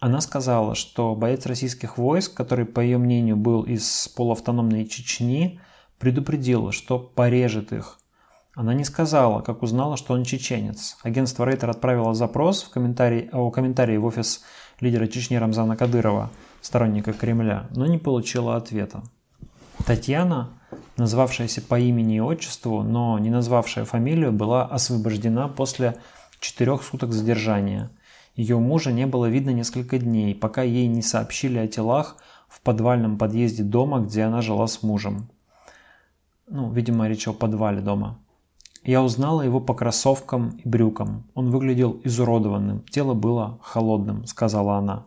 Она 0.00 0.20
сказала, 0.20 0.74
что 0.74 1.14
боец 1.14 1.46
российских 1.46 1.96
войск, 1.96 2.34
который, 2.34 2.66
по 2.66 2.80
ее 2.80 2.98
мнению, 2.98 3.36
был 3.36 3.62
из 3.62 4.08
полуавтономной 4.08 4.86
Чечни, 4.86 5.60
предупредил, 5.98 6.72
что 6.72 6.98
порежет 6.98 7.72
их– 7.72 7.98
она 8.58 8.74
не 8.74 8.82
сказала, 8.82 9.40
как 9.40 9.62
узнала, 9.62 9.96
что 9.96 10.14
он 10.14 10.24
чеченец. 10.24 10.96
Агентство 11.04 11.44
Рейтер 11.44 11.70
отправило 11.70 12.12
запрос 12.12 12.64
в 12.64 12.70
комментарий, 12.70 13.28
о 13.30 13.52
комментарии 13.52 13.96
в 13.96 14.04
офис 14.04 14.42
лидера 14.80 15.06
Чечни 15.06 15.36
Рамзана 15.36 15.76
Кадырова, 15.76 16.30
сторонника 16.60 17.12
Кремля, 17.12 17.68
но 17.70 17.86
не 17.86 17.98
получила 17.98 18.56
ответа. 18.56 19.04
Татьяна, 19.86 20.48
назвавшаяся 20.96 21.62
по 21.62 21.78
имени 21.78 22.16
и 22.16 22.20
отчеству, 22.20 22.82
но 22.82 23.16
не 23.20 23.30
назвавшая 23.30 23.84
фамилию, 23.84 24.32
была 24.32 24.64
освобождена 24.64 25.46
после 25.46 25.94
четырех 26.40 26.82
суток 26.82 27.12
задержания. 27.12 27.90
Ее 28.34 28.58
мужа 28.58 28.90
не 28.90 29.06
было 29.06 29.26
видно 29.26 29.50
несколько 29.50 30.00
дней, 30.00 30.34
пока 30.34 30.62
ей 30.62 30.88
не 30.88 31.02
сообщили 31.02 31.58
о 31.58 31.68
телах 31.68 32.16
в 32.48 32.60
подвальном 32.62 33.18
подъезде 33.18 33.62
дома, 33.62 34.00
где 34.00 34.24
она 34.24 34.42
жила 34.42 34.66
с 34.66 34.82
мужем. 34.82 35.28
Ну, 36.48 36.72
видимо, 36.72 37.06
речь 37.06 37.28
о 37.28 37.32
подвале 37.32 37.80
дома. 37.80 38.18
Я 38.84 39.02
узнала 39.02 39.42
его 39.42 39.60
по 39.60 39.74
кроссовкам 39.74 40.60
и 40.64 40.68
брюкам. 40.68 41.24
Он 41.34 41.50
выглядел 41.50 42.00
изуродованным, 42.04 42.80
тело 42.90 43.14
было 43.14 43.58
холодным, 43.62 44.24
сказала 44.26 44.76
она. 44.76 45.04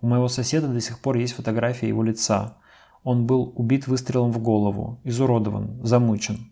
У 0.00 0.06
моего 0.06 0.28
соседа 0.28 0.68
до 0.68 0.80
сих 0.80 1.00
пор 1.00 1.16
есть 1.16 1.34
фотография 1.34 1.88
его 1.88 2.02
лица. 2.02 2.56
Он 3.02 3.26
был 3.26 3.52
убит 3.56 3.86
выстрелом 3.86 4.32
в 4.32 4.38
голову, 4.38 5.00
изуродован, 5.04 5.80
замучен. 5.82 6.50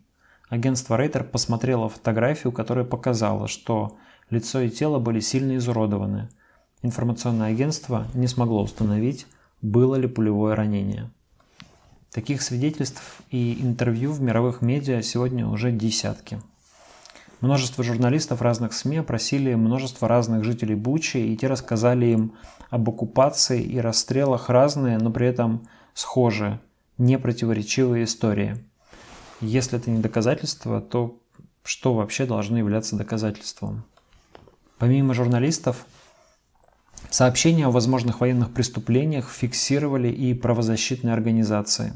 Агентство 0.49 0.97
Рейтер 0.97 1.25
посмотрело 1.25 1.89
фотографию, 1.89 2.53
которая 2.53 2.85
показала, 2.85 3.49
что 3.49 3.97
лицо 4.31 4.61
и 4.61 4.71
тело 4.71 4.99
были 4.99 5.21
сильно 5.21 5.57
изуродованы. 5.57 6.29
Информационное 6.83 7.51
агентство 7.51 8.07
не 8.15 8.27
смогло 8.27 8.63
установить, 8.63 9.27
было 9.63 9.97
ли 9.97 10.07
пулевое 10.07 10.55
ранение. 10.55 11.11
Таких 12.13 12.43
свидетельств 12.43 13.23
и 13.31 13.59
интервью 13.61 14.13
в 14.13 14.21
мировых 14.21 14.63
медиа 14.63 15.03
сегодня 15.03 15.47
уже 15.47 15.73
десятки. 15.73 16.41
Множество 17.41 17.85
журналистов 17.85 18.41
разных 18.41 18.73
СМИ 18.73 18.99
опросили 18.99 19.55
множество 19.55 20.09
разных 20.09 20.43
жителей 20.43 20.75
Бучи, 20.75 21.19
и 21.19 21.37
те 21.37 21.49
рассказали 21.49 22.07
им 22.07 22.33
об 22.71 22.89
оккупации 22.89 23.63
и 23.63 23.79
расстрелах 23.79 24.49
разные, 24.49 24.97
но 24.99 25.11
при 25.11 25.27
этом 25.27 25.69
схожие, 25.93 26.61
непротиворечивые 26.97 28.05
истории. 28.05 28.65
Если 29.41 29.79
это 29.79 29.91
не 29.91 29.99
доказательство, 29.99 30.81
то 30.81 31.21
что 31.63 31.93
вообще 31.93 32.25
должно 32.25 32.57
являться 32.57 32.97
доказательством? 32.97 33.85
Помимо 34.79 35.13
журналистов, 35.13 35.85
сообщения 37.11 37.67
о 37.67 37.71
возможных 37.71 38.21
военных 38.21 38.55
преступлениях 38.55 39.29
фиксировали 39.29 40.09
и 40.09 40.33
правозащитные 40.33 41.13
организации. 41.13 41.93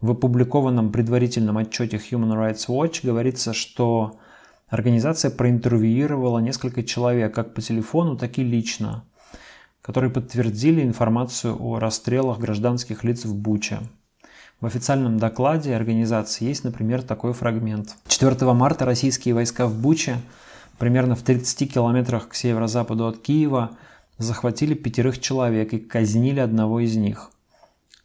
В 0.00 0.12
опубликованном 0.12 0.92
предварительном 0.92 1.58
отчете 1.58 1.96
Human 1.96 2.34
Rights 2.34 2.68
Watch 2.68 3.00
говорится, 3.02 3.52
что 3.52 4.20
Организация 4.68 5.30
проинтервьюировала 5.30 6.38
несколько 6.38 6.82
человек 6.82 7.34
как 7.34 7.54
по 7.54 7.60
телефону, 7.60 8.16
так 8.16 8.38
и 8.38 8.42
лично, 8.42 9.04
которые 9.82 10.10
подтвердили 10.10 10.82
информацию 10.82 11.56
о 11.60 11.78
расстрелах 11.78 12.38
гражданских 12.38 13.04
лиц 13.04 13.24
в 13.24 13.34
Буче. 13.34 13.80
В 14.60 14.66
официальном 14.66 15.18
докладе 15.18 15.76
организации 15.76 16.46
есть, 16.46 16.64
например, 16.64 17.02
такой 17.02 17.34
фрагмент. 17.34 17.94
4 18.08 18.52
марта 18.54 18.86
российские 18.86 19.34
войска 19.34 19.66
в 19.66 19.74
Буче, 19.74 20.16
примерно 20.78 21.14
в 21.14 21.22
30 21.22 21.74
километрах 21.74 22.28
к 22.28 22.34
северо-западу 22.34 23.06
от 23.06 23.18
Киева, 23.18 23.72
захватили 24.16 24.72
пятерых 24.72 25.20
человек 25.20 25.74
и 25.74 25.78
казнили 25.78 26.40
одного 26.40 26.80
из 26.80 26.96
них. 26.96 27.30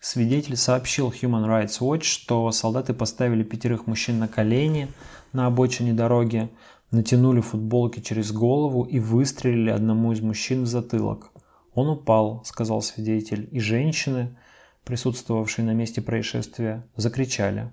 Свидетель 0.01 0.57
сообщил 0.57 1.09
Human 1.09 1.45
Rights 1.45 1.79
Watch, 1.79 2.03
что 2.03 2.51
солдаты 2.51 2.93
поставили 2.93 3.43
пятерых 3.43 3.87
мужчин 3.87 4.19
на 4.19 4.27
колени– 4.27 4.89
на 5.33 5.45
обочине 5.45 5.93
дороги, 5.93 6.49
натянули 6.91 7.41
футболки 7.41 7.99
через 7.99 8.31
голову 8.31 8.83
и 8.83 8.99
выстрелили 8.99 9.69
одному 9.69 10.11
из 10.11 10.21
мужчин 10.21 10.63
в 10.63 10.67
затылок. 10.67 11.31
Он 11.73 11.89
упал, 11.89 12.43
сказал 12.45 12.81
свидетель, 12.81 13.47
и 13.51 13.59
женщины, 13.59 14.35
присутствовавшие 14.83 15.65
на 15.65 15.73
месте 15.73 16.01
происшествия, 16.01 16.85
закричали. 16.95 17.71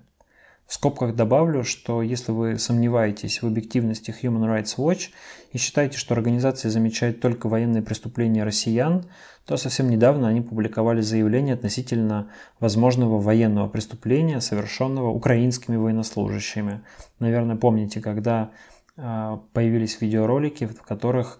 В 0.67 0.73
скобках 0.73 1.15
добавлю, 1.15 1.63
что 1.63 2.01
если 2.01 2.33
вы 2.33 2.59
сомневаетесь 2.59 3.41
в 3.41 3.47
объективности 3.47 4.13
Human 4.21 4.43
Rights 4.45 4.75
Watch 4.77 5.11
и 5.53 5.57
считаете, 5.57 5.97
что 5.97 6.13
организация 6.13 6.69
замечает 6.69 7.21
только 7.21 7.47
военные 7.47 7.81
преступления 7.81 8.43
россиян, 8.43 9.05
то 9.45 9.55
совсем 9.55 9.89
недавно 9.89 10.27
они 10.27 10.41
публиковали 10.41 10.99
заявление 10.99 11.53
относительно 11.53 12.29
возможного 12.59 13.17
военного 13.17 13.69
преступления, 13.69 14.41
совершенного 14.41 15.09
украинскими 15.09 15.77
военнослужащими. 15.77 16.81
Наверное, 17.19 17.55
помните, 17.55 18.01
когда 18.01 18.51
а, 18.97 19.41
появились 19.53 20.01
видеоролики, 20.01 20.65
в 20.65 20.81
которых 20.81 21.39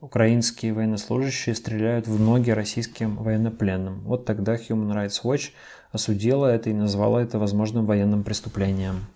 украинские 0.00 0.72
военнослужащие 0.72 1.54
стреляют 1.54 2.06
в 2.06 2.20
ноги 2.20 2.50
российским 2.50 3.16
военнопленным. 3.16 4.00
Вот 4.00 4.24
тогда 4.24 4.54
Human 4.54 4.94
Rights 4.94 5.22
Watch 5.24 5.50
осудила 5.90 6.46
это 6.46 6.70
и 6.70 6.72
назвала 6.72 7.22
это 7.22 7.38
возможным 7.38 7.86
военным 7.86 8.22
преступлением. 8.22 9.06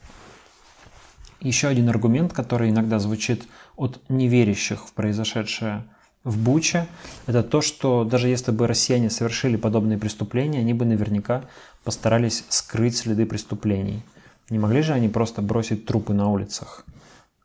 Еще 1.40 1.68
один 1.68 1.88
аргумент, 1.88 2.32
который 2.32 2.70
иногда 2.70 2.98
звучит 2.98 3.44
от 3.76 4.00
неверящих 4.08 4.86
в 4.86 4.92
произошедшее 4.92 5.84
в 6.24 6.38
Буче, 6.38 6.86
это 7.26 7.42
то, 7.42 7.60
что 7.60 8.04
даже 8.04 8.28
если 8.28 8.52
бы 8.52 8.68
россияне 8.68 9.10
совершили 9.10 9.56
подобные 9.56 9.98
преступления, 9.98 10.60
они 10.60 10.72
бы 10.72 10.84
наверняка 10.84 11.44
постарались 11.82 12.44
скрыть 12.48 12.96
следы 12.96 13.26
преступлений. 13.26 14.02
Не 14.50 14.58
могли 14.58 14.82
же 14.82 14.92
они 14.92 15.08
просто 15.08 15.42
бросить 15.42 15.84
трупы 15.84 16.12
на 16.12 16.30
улицах? 16.30 16.84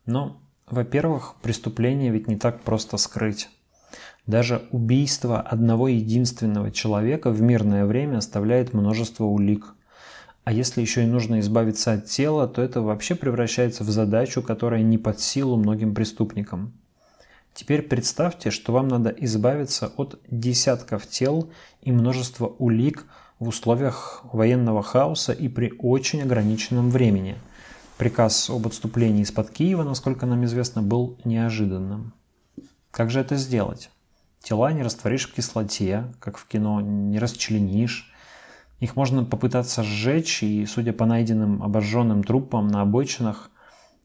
Но, 0.05 0.39
во-первых, 0.69 1.35
преступление 1.41 2.11
ведь 2.11 2.27
не 2.27 2.35
так 2.35 2.61
просто 2.61 2.97
скрыть. 2.97 3.49
Даже 4.25 4.67
убийство 4.71 5.39
одного 5.39 5.87
единственного 5.87 6.71
человека 6.71 7.31
в 7.31 7.41
мирное 7.41 7.85
время 7.85 8.17
оставляет 8.17 8.73
множество 8.73 9.23
улик. 9.23 9.73
А 10.43 10.51
если 10.51 10.81
еще 10.81 11.03
и 11.03 11.07
нужно 11.07 11.39
избавиться 11.39 11.93
от 11.93 12.05
тела, 12.05 12.47
то 12.47 12.61
это 12.61 12.81
вообще 12.81 13.15
превращается 13.15 13.83
в 13.83 13.89
задачу, 13.89 14.41
которая 14.41 14.81
не 14.81 14.97
под 14.97 15.19
силу 15.21 15.55
многим 15.55 15.95
преступникам. 15.95 16.73
Теперь 17.53 17.81
представьте, 17.81 18.51
что 18.51 18.71
вам 18.73 18.87
надо 18.87 19.09
избавиться 19.09 19.91
от 19.97 20.19
десятков 20.29 21.07
тел 21.07 21.49
и 21.81 21.91
множества 21.91 22.47
улик 22.59 23.05
в 23.39 23.47
условиях 23.47 24.23
военного 24.31 24.83
хаоса 24.83 25.31
и 25.31 25.47
при 25.47 25.73
очень 25.79 26.21
ограниченном 26.21 26.91
времени. 26.91 27.35
Приказ 27.97 28.51
об 28.51 28.67
отступлении 28.67 29.23
из-под 29.23 29.49
Киева, 29.49 29.81
насколько 29.81 30.27
нам 30.27 30.45
известно, 30.45 30.83
был 30.83 31.17
неожиданным. 31.25 32.13
Как 32.91 33.09
же 33.09 33.19
это 33.19 33.37
сделать? 33.37 33.89
Тела 34.39 34.71
не 34.71 34.83
растворишь 34.83 35.27
в 35.27 35.33
кислоте, 35.33 36.13
как 36.19 36.37
в 36.37 36.45
кино, 36.47 36.79
не 36.79 37.17
расчленишь. 37.17 38.13
Их 38.79 38.95
можно 38.95 39.25
попытаться 39.25 39.81
сжечь, 39.81 40.43
и, 40.43 40.67
судя 40.67 40.93
по 40.93 41.07
найденным 41.07 41.63
обожженным 41.63 42.23
трупам 42.23 42.67
на 42.67 42.81
обочинах, 42.81 43.49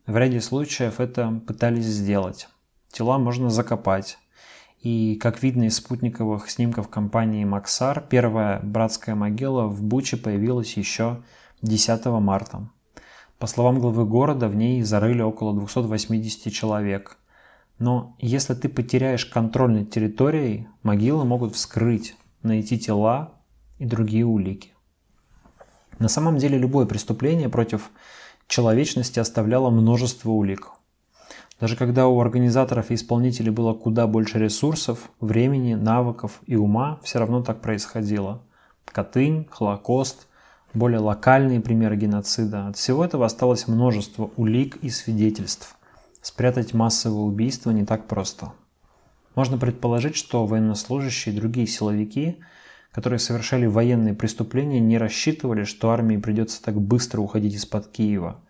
в 0.06 0.16
ряде 0.16 0.40
случаев 0.40 0.98
это 0.98 1.42
пытались 1.46 1.84
сделать. 1.84 2.48
Тела 2.90 3.18
можно 3.18 3.50
закопать. 3.50 4.16
И, 4.80 5.16
как 5.16 5.42
видно 5.42 5.64
из 5.64 5.76
спутниковых 5.76 6.50
снимков 6.50 6.88
компании 6.88 7.44
«Максар», 7.44 8.02
первая 8.08 8.58
братская 8.62 9.14
могила 9.14 9.66
в 9.66 9.82
Буче 9.82 10.16
появилась 10.16 10.78
еще 10.78 11.22
10 11.60 12.06
марта. 12.06 12.70
По 13.42 13.48
словам 13.48 13.80
главы 13.80 14.04
города, 14.04 14.46
в 14.46 14.54
ней 14.54 14.82
зарыли 14.82 15.20
около 15.20 15.52
280 15.52 16.52
человек. 16.52 17.18
Но 17.80 18.14
если 18.20 18.54
ты 18.54 18.68
потеряешь 18.68 19.26
контроль 19.26 19.72
над 19.72 19.90
территорией, 19.90 20.68
могилы 20.84 21.24
могут 21.24 21.56
вскрыть, 21.56 22.14
найти 22.44 22.78
тела 22.78 23.32
и 23.80 23.84
другие 23.84 24.24
улики. 24.24 24.74
На 25.98 26.06
самом 26.06 26.38
деле 26.38 26.56
любое 26.56 26.86
преступление 26.86 27.48
против 27.48 27.90
человечности 28.46 29.18
оставляло 29.18 29.70
множество 29.70 30.30
улик. 30.30 30.70
Даже 31.58 31.74
когда 31.74 32.06
у 32.06 32.20
организаторов 32.20 32.92
и 32.92 32.94
исполнителей 32.94 33.50
было 33.50 33.74
куда 33.74 34.06
больше 34.06 34.38
ресурсов, 34.38 35.10
времени, 35.18 35.74
навыков 35.74 36.40
и 36.46 36.54
ума, 36.54 37.00
все 37.02 37.18
равно 37.18 37.42
так 37.42 37.60
происходило. 37.60 38.40
Катынь, 38.84 39.48
Холокост, 39.50 40.28
более 40.74 41.00
локальные 41.00 41.60
примеры 41.60 41.96
геноцида. 41.96 42.68
От 42.68 42.76
всего 42.76 43.04
этого 43.04 43.26
осталось 43.26 43.68
множество 43.68 44.30
улик 44.36 44.76
и 44.76 44.90
свидетельств. 44.90 45.76
Спрятать 46.20 46.72
массовое 46.72 47.22
убийство 47.22 47.70
не 47.70 47.84
так 47.84 48.06
просто. 48.06 48.52
Можно 49.34 49.58
предположить, 49.58 50.16
что 50.16 50.46
военнослужащие 50.46 51.34
и 51.34 51.38
другие 51.38 51.66
силовики, 51.66 52.38
которые 52.92 53.18
совершали 53.18 53.66
военные 53.66 54.14
преступления, 54.14 54.80
не 54.80 54.98
рассчитывали, 54.98 55.64
что 55.64 55.90
армии 55.90 56.16
придется 56.16 56.62
так 56.62 56.80
быстро 56.80 57.20
уходить 57.20 57.54
из-под 57.54 57.88
Киева. 57.88 58.40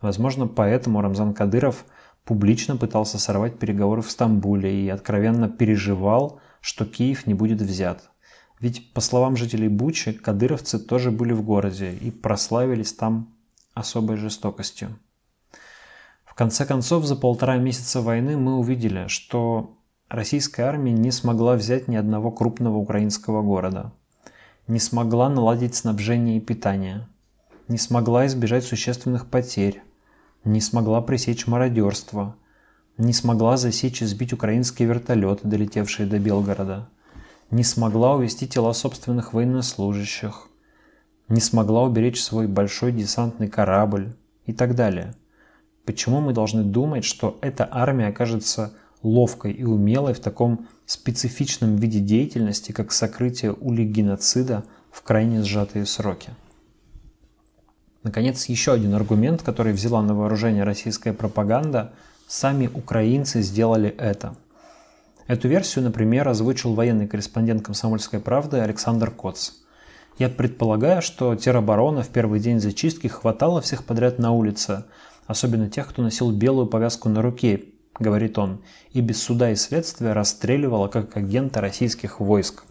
Возможно, 0.00 0.46
поэтому 0.46 1.00
Рамзан 1.00 1.34
Кадыров 1.34 1.84
публично 2.24 2.76
пытался 2.76 3.18
сорвать 3.18 3.58
переговоры 3.58 4.02
в 4.02 4.10
Стамбуле 4.10 4.84
и 4.84 4.88
откровенно 4.88 5.48
переживал, 5.48 6.40
что 6.60 6.84
Киев 6.84 7.26
не 7.26 7.34
будет 7.34 7.60
взят– 7.60 8.08
ведь, 8.64 8.94
по 8.94 9.02
словам 9.02 9.36
жителей 9.36 9.68
Бучи, 9.68 10.12
кадыровцы 10.12 10.78
тоже 10.78 11.10
были 11.10 11.34
в 11.34 11.42
городе 11.42 11.92
и 11.92 12.10
прославились 12.10 12.94
там 12.94 13.28
особой 13.74 14.16
жестокостью. 14.16 14.98
В 16.24 16.32
конце 16.32 16.64
концов, 16.64 17.04
за 17.04 17.14
полтора 17.14 17.58
месяца 17.58 18.00
войны 18.00 18.38
мы 18.38 18.56
увидели, 18.56 19.06
что 19.08 19.76
российская 20.08 20.62
армия 20.62 20.92
не 20.92 21.10
смогла 21.10 21.56
взять 21.56 21.88
ни 21.88 21.96
одного 21.96 22.30
крупного 22.30 22.78
украинского 22.78 23.42
города, 23.42 23.92
не 24.66 24.78
смогла 24.78 25.28
наладить 25.28 25.74
снабжение 25.74 26.38
и 26.38 26.40
питание, 26.40 27.06
не 27.68 27.76
смогла 27.76 28.24
избежать 28.28 28.64
существенных 28.64 29.26
потерь, 29.26 29.82
не 30.42 30.62
смогла 30.62 31.02
пресечь 31.02 31.46
мародерство, 31.46 32.34
не 32.96 33.12
смогла 33.12 33.58
засечь 33.58 34.00
и 34.00 34.06
сбить 34.06 34.32
украинские 34.32 34.88
вертолеты, 34.88 35.46
долетевшие 35.46 36.08
до 36.08 36.18
Белгорода– 36.18 36.88
не 37.54 37.62
смогла 37.62 38.14
увести 38.14 38.48
тела 38.48 38.72
собственных 38.72 39.32
военнослужащих, 39.32 40.48
не 41.28 41.40
смогла 41.40 41.84
уберечь 41.84 42.20
свой 42.20 42.48
большой 42.48 42.90
десантный 42.90 43.48
корабль 43.48 44.12
и 44.44 44.52
так 44.52 44.74
далее. 44.74 45.14
Почему 45.84 46.20
мы 46.20 46.32
должны 46.32 46.64
думать, 46.64 47.04
что 47.04 47.38
эта 47.42 47.68
армия 47.70 48.08
окажется 48.08 48.74
ловкой 49.02 49.52
и 49.52 49.62
умелой 49.62 50.14
в 50.14 50.20
таком 50.20 50.66
специфичном 50.86 51.76
виде 51.76 52.00
деятельности, 52.00 52.72
как 52.72 52.90
сокрытие 52.90 53.52
улик 53.52 53.90
геноцида 53.90 54.64
в 54.90 55.02
крайне 55.02 55.42
сжатые 55.42 55.86
сроки? 55.86 56.30
Наконец, 58.02 58.46
еще 58.46 58.72
один 58.72 58.94
аргумент, 58.94 59.42
который 59.42 59.72
взяла 59.72 60.02
на 60.02 60.14
вооружение 60.14 60.64
российская 60.64 61.12
пропаганда– 61.12 61.92
сами 62.26 62.70
украинцы 62.72 63.42
сделали 63.42 63.90
это– 63.90 64.34
Эту 65.26 65.48
версию, 65.48 65.84
например, 65.84 66.28
озвучил 66.28 66.74
военный 66.74 67.08
корреспондент 67.08 67.64
«Комсомольской 67.64 68.20
правды» 68.20 68.58
Александр 68.58 69.10
Коц. 69.10 69.52
Я 70.18 70.28
предполагаю, 70.28 71.00
что 71.00 71.34
тероборона 71.34 72.02
в 72.02 72.08
первый 72.08 72.40
день 72.40 72.60
зачистки 72.60 73.06
хватало 73.06 73.62
всех 73.62 73.84
подряд 73.84 74.18
на 74.18 74.32
улице, 74.32 74.84
особенно 75.26 75.70
тех, 75.70 75.88
кто 75.88 76.02
носил 76.02 76.30
белую 76.30 76.66
повязку 76.66 77.08
на 77.08 77.22
руке, 77.22 77.64
говорит 77.98 78.38
он, 78.38 78.60
и 78.92 79.00
без 79.00 79.22
суда 79.22 79.50
и 79.50 79.54
следствия 79.54 80.12
расстреливала 80.12 80.88
как 80.88 81.16
агента 81.16 81.62
российских 81.62 82.20
войск. 82.20 82.64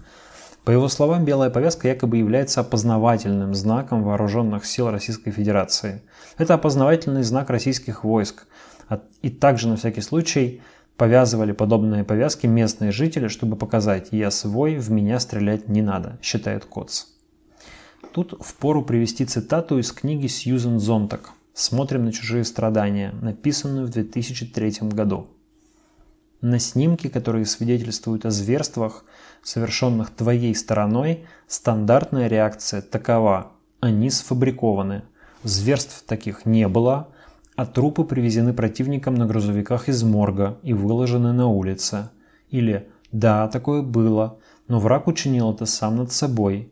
По 0.64 0.70
его 0.70 0.88
словам, 0.90 1.26
белая 1.26 1.50
повязка 1.50 1.88
якобы 1.88 2.18
является 2.18 2.62
опознавательным 2.62 3.56
знаком 3.56 4.04
вооруженных 4.04 4.66
сил 4.66 4.92
Российской 4.92 5.32
Федерации. 5.32 6.04
Это 6.38 6.54
опознавательный 6.54 7.24
знак 7.24 7.50
российских 7.50 8.04
войск. 8.04 8.46
И 9.22 9.30
также 9.30 9.68
на 9.68 9.76
всякий 9.76 10.02
случай 10.02 10.62
Повязывали 10.98 11.52
подобные 11.52 12.04
повязки 12.04 12.48
местные 12.48 12.92
жители, 12.92 13.28
чтобы 13.28 13.56
показать 13.56 14.10
«я 14.12 14.32
свой, 14.32 14.78
в 14.78 14.92
меня 14.92 15.20
стрелять 15.20 15.68
не 15.68 15.82
надо», 15.82 16.20
считает 16.22 16.66
Коц. 16.66 17.06
Тут 18.14 18.36
впору 18.42 18.84
привести 18.84 19.26
цитату 19.26 19.80
из 19.80 19.92
книги 19.92 20.28
Сьюзен 20.28 20.80
Зонтак 20.80 21.32
«Смотрим 21.54 22.06
на 22.06 22.12
чужие 22.12 22.44
страдания», 22.44 23.14
написанную 23.22 23.88
в 23.88 23.90
2003 23.90 24.90
году. 24.90 25.28
На 26.42 26.60
снимке, 26.60 27.10
которые 27.10 27.46
свидетельствуют 27.46 28.26
о 28.26 28.32
зверствах, 28.32 29.06
совершенных 29.42 30.10
твоей 30.12 30.54
стороной, 30.56 31.26
стандартная 31.48 32.28
реакция 32.28 32.82
такова– 32.82 33.52
они 33.84 34.10
сфабрикованы. 34.10 35.04
Зверств 35.44 36.04
таких 36.08 36.46
не 36.46 36.70
было, 36.70 37.10
а 37.56 37.66
трупы 37.66 38.04
привезены 38.04 38.54
противником 38.54 39.16
на 39.16 39.26
грузовиках 39.26 39.90
из 39.90 40.04
морга 40.04 40.58
и 40.64 40.74
выложены 40.74 41.34
на 41.34 41.48
улице. 41.48 42.10
Или 42.50 42.90
«Да, 43.12 43.48
такое 43.48 43.82
было, 43.82 44.40
но 44.68 44.80
враг 44.80 45.08
учинил 45.08 45.54
это 45.54 45.66
сам 45.66 45.98
над 45.98 46.12
собой». 46.12 46.72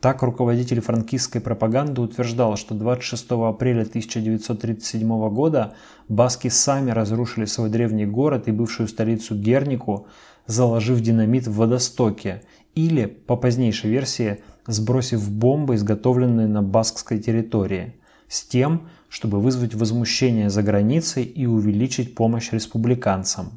Так 0.00 0.22
руководитель 0.22 0.80
франкистской 0.80 1.40
пропаганды 1.40 2.00
утверждал, 2.00 2.56
что 2.56 2.74
26 2.74 3.32
апреля 3.32 3.82
1937 3.82 5.28
года 5.30 5.74
баски 6.08 6.46
сами 6.46 6.92
разрушили 6.92 7.46
свой 7.46 7.68
древний 7.68 8.06
город 8.06 8.46
и 8.46 8.52
бывшую 8.52 8.86
столицу 8.86 9.34
Гернику, 9.34 10.06
заложив 10.46 11.00
динамит 11.00 11.48
в 11.48 11.56
водостоке, 11.56 12.42
или, 12.76 13.06
по 13.06 13.36
позднейшей 13.36 13.90
версии, 13.90 14.40
сбросив 14.68 15.28
бомбы, 15.28 15.74
изготовленные 15.74 16.46
на 16.46 16.62
баскской 16.62 17.18
территории, 17.18 17.96
с 18.28 18.44
тем, 18.44 18.88
чтобы 19.08 19.40
вызвать 19.40 19.74
возмущение 19.74 20.50
за 20.50 20.62
границей 20.62 21.24
и 21.24 21.46
увеличить 21.46 22.14
помощь 22.14 22.52
республиканцам. 22.52 23.52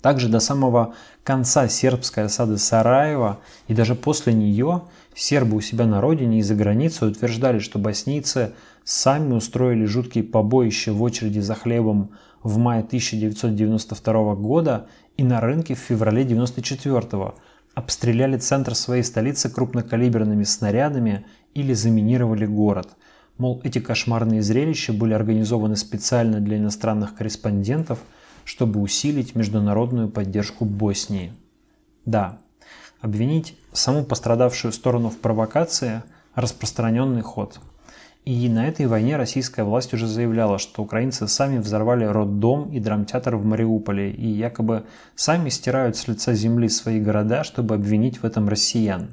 Также 0.00 0.28
до 0.28 0.38
самого 0.38 0.94
конца 1.22 1.66
сербской 1.66 2.24
осады 2.24 2.58
Сараева 2.58 3.40
и 3.68 3.74
даже 3.74 3.94
после 3.94 4.34
нее 4.34 4.82
сербы 5.14 5.56
у 5.56 5.60
себя 5.62 5.86
на 5.86 6.02
родине 6.02 6.40
и 6.40 6.42
за 6.42 6.54
границей 6.54 7.08
утверждали, 7.08 7.58
что 7.58 7.78
боснийцы 7.78 8.52
сами 8.84 9.32
устроили 9.32 9.86
жуткие 9.86 10.24
побоища 10.24 10.92
в 10.92 11.02
очереди 11.02 11.40
за 11.40 11.54
хлебом 11.54 12.10
в 12.42 12.58
мае 12.58 12.82
1992 12.82 14.34
года 14.34 14.88
и 15.16 15.24
на 15.24 15.40
рынке 15.40 15.74
в 15.74 15.78
феврале 15.78 16.22
1994 16.24 17.32
обстреляли 17.74 18.36
центр 18.36 18.74
своей 18.74 19.02
столицы 19.02 19.48
крупнокалиберными 19.48 20.44
снарядами 20.44 21.24
или 21.54 21.72
заминировали 21.72 22.44
город– 22.44 22.90
Мол, 23.38 23.60
эти 23.64 23.78
кошмарные 23.78 24.42
зрелища 24.42 24.92
были 24.92 25.12
организованы 25.12 25.76
специально 25.76 26.40
для 26.40 26.58
иностранных 26.58 27.14
корреспондентов, 27.14 27.98
чтобы 28.44 28.80
усилить 28.80 29.34
международную 29.34 30.08
поддержку 30.08 30.64
Боснии. 30.64 31.32
Да, 32.04 32.38
обвинить 33.00 33.58
саму 33.72 34.04
пострадавшую 34.04 34.72
сторону 34.72 35.10
в 35.10 35.18
провокации– 35.18 36.02
распространенный 36.34 37.22
ход. 37.22 37.60
И 38.24 38.48
на 38.48 38.66
этой 38.66 38.86
войне 38.86 39.16
российская 39.16 39.64
власть 39.64 39.92
уже 39.92 40.06
заявляла, 40.06 40.58
что 40.58 40.82
украинцы 40.82 41.28
сами 41.28 41.58
взорвали 41.58 42.04
роддом 42.04 42.72
и 42.72 42.80
драмтеатр 42.80 43.36
в 43.36 43.44
Мариуполе 43.44 44.10
и 44.10 44.26
якобы 44.26 44.84
сами 45.14 45.50
стирают 45.50 45.96
с 45.96 46.08
лица 46.08 46.32
земли 46.32 46.68
свои 46.68 47.00
города, 47.00 47.44
чтобы 47.44 47.74
обвинить 47.74 48.22
в 48.22 48.24
этом 48.24 48.48
россиян. 48.48 49.10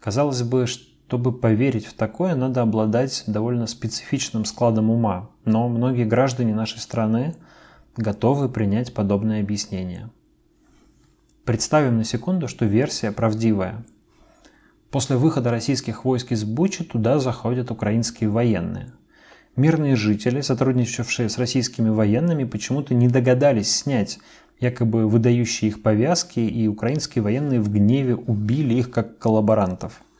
Казалось 0.00 0.42
бы, 0.42 0.66
что 0.66 0.91
чтобы 1.12 1.30
поверить 1.30 1.84
в 1.84 1.92
такое, 1.92 2.34
надо 2.34 2.62
обладать 2.62 3.24
довольно 3.26 3.66
специфичным 3.66 4.46
складом 4.46 4.88
ума, 4.88 5.28
но 5.44 5.68
многие 5.68 6.06
граждане 6.06 6.54
нашей 6.54 6.78
страны 6.78 7.36
готовы 7.98 8.48
принять 8.48 8.94
подобное 8.94 9.42
объяснение. 9.42 10.08
Представим 11.44 11.98
на 11.98 12.04
секунду, 12.04 12.48
что 12.48 12.64
версия 12.64 13.12
правдивая. 13.12 13.84
После 14.90 15.16
выхода 15.16 15.50
российских 15.50 16.06
войск 16.06 16.32
из 16.32 16.44
Бучи 16.44 16.82
туда 16.82 17.18
заходят 17.18 17.70
украинские 17.70 18.30
военные. 18.30 18.90
Мирные 19.54 19.96
жители, 19.96 20.40
сотрудничавшие 20.40 21.28
с 21.28 21.36
российскими 21.36 21.90
военными, 21.90 22.44
почему-то 22.44 22.94
не 22.94 23.08
догадались 23.08 23.70
снять 23.70 24.18
якобы 24.60 25.06
выдающие 25.06 25.68
их 25.68 25.82
повязки, 25.82 26.40
и 26.40 26.68
украинские 26.68 27.22
военные 27.22 27.60
в 27.60 27.70
гневе 27.70 28.14
убили 28.14 28.72
их 28.76 28.90
как 28.90 29.18
коллаборантов– 29.18 30.00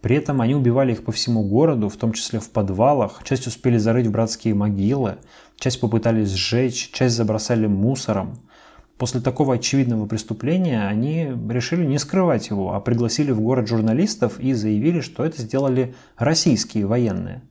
При 0.00 0.16
этом 0.16 0.40
они 0.40 0.54
убивали 0.54 0.92
их 0.92 1.04
по 1.04 1.12
всему 1.12 1.42
городу, 1.42 1.88
в 1.88 1.96
том 1.96 2.12
числе 2.12 2.40
в 2.40 2.50
подвалах, 2.50 3.22
часть 3.24 3.46
успели 3.46 3.76
зарыть 3.76 4.06
в 4.06 4.10
братские 4.10 4.54
могилы, 4.54 5.18
часть 5.56 5.80
попытались 5.80 6.30
сжечь, 6.30 6.90
часть 6.92 7.16
забросали 7.16 7.66
мусором. 7.66 8.38
После 8.96 9.20
такого 9.20 9.54
очевидного 9.54 10.06
преступления 10.06 10.86
они 10.86 11.32
решили 11.48 11.84
не 11.84 11.98
скрывать 11.98 12.48
его, 12.48 12.74
а 12.74 12.80
пригласили 12.80 13.30
в 13.30 13.40
город 13.40 13.68
журналистов 13.68 14.38
и 14.38 14.52
заявили, 14.52 15.00
что 15.00 15.24
это 15.24 15.40
сделали 15.40 15.94
российские 16.16 16.86
военные. 16.86 17.42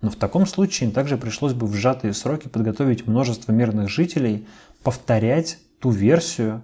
Но 0.00 0.10
в 0.10 0.16
таком 0.16 0.46
случае 0.46 0.88
им 0.88 0.94
также 0.94 1.16
пришлось 1.16 1.54
бы 1.54 1.66
в 1.66 1.74
сжатые 1.74 2.12
сроки 2.12 2.48
подготовить 2.48 3.06
множество 3.06 3.52
мирных 3.52 3.88
жителей, 3.88 4.46
повторять 4.82 5.58
ту 5.80 5.90
версию, 5.90 6.62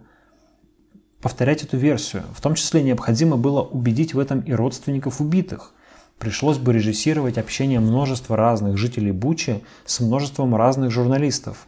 повторять 1.23 1.63
эту 1.63 1.79
версию. 1.79 2.25
В 2.35 2.41
том 2.43 2.57
числе 2.57 2.83
необходимо 2.83 3.37
было 3.37 3.63
убедить 3.63 4.13
в 4.13 4.19
этом 4.19 4.41
и 4.41 4.53
родственников 4.53 5.21
убитых. 5.21 5.73
Пришлось 6.19 6.59
бы 6.59 6.73
режиссировать 6.73 7.39
общение 7.39 7.81
множества 7.81 8.37
разных 8.37 8.77
жителей 8.77 9.13
Бучи 9.13 9.63
с 9.87 10.01
множеством 10.01 10.55
разных 10.55 10.91
журналистов, 10.91 11.67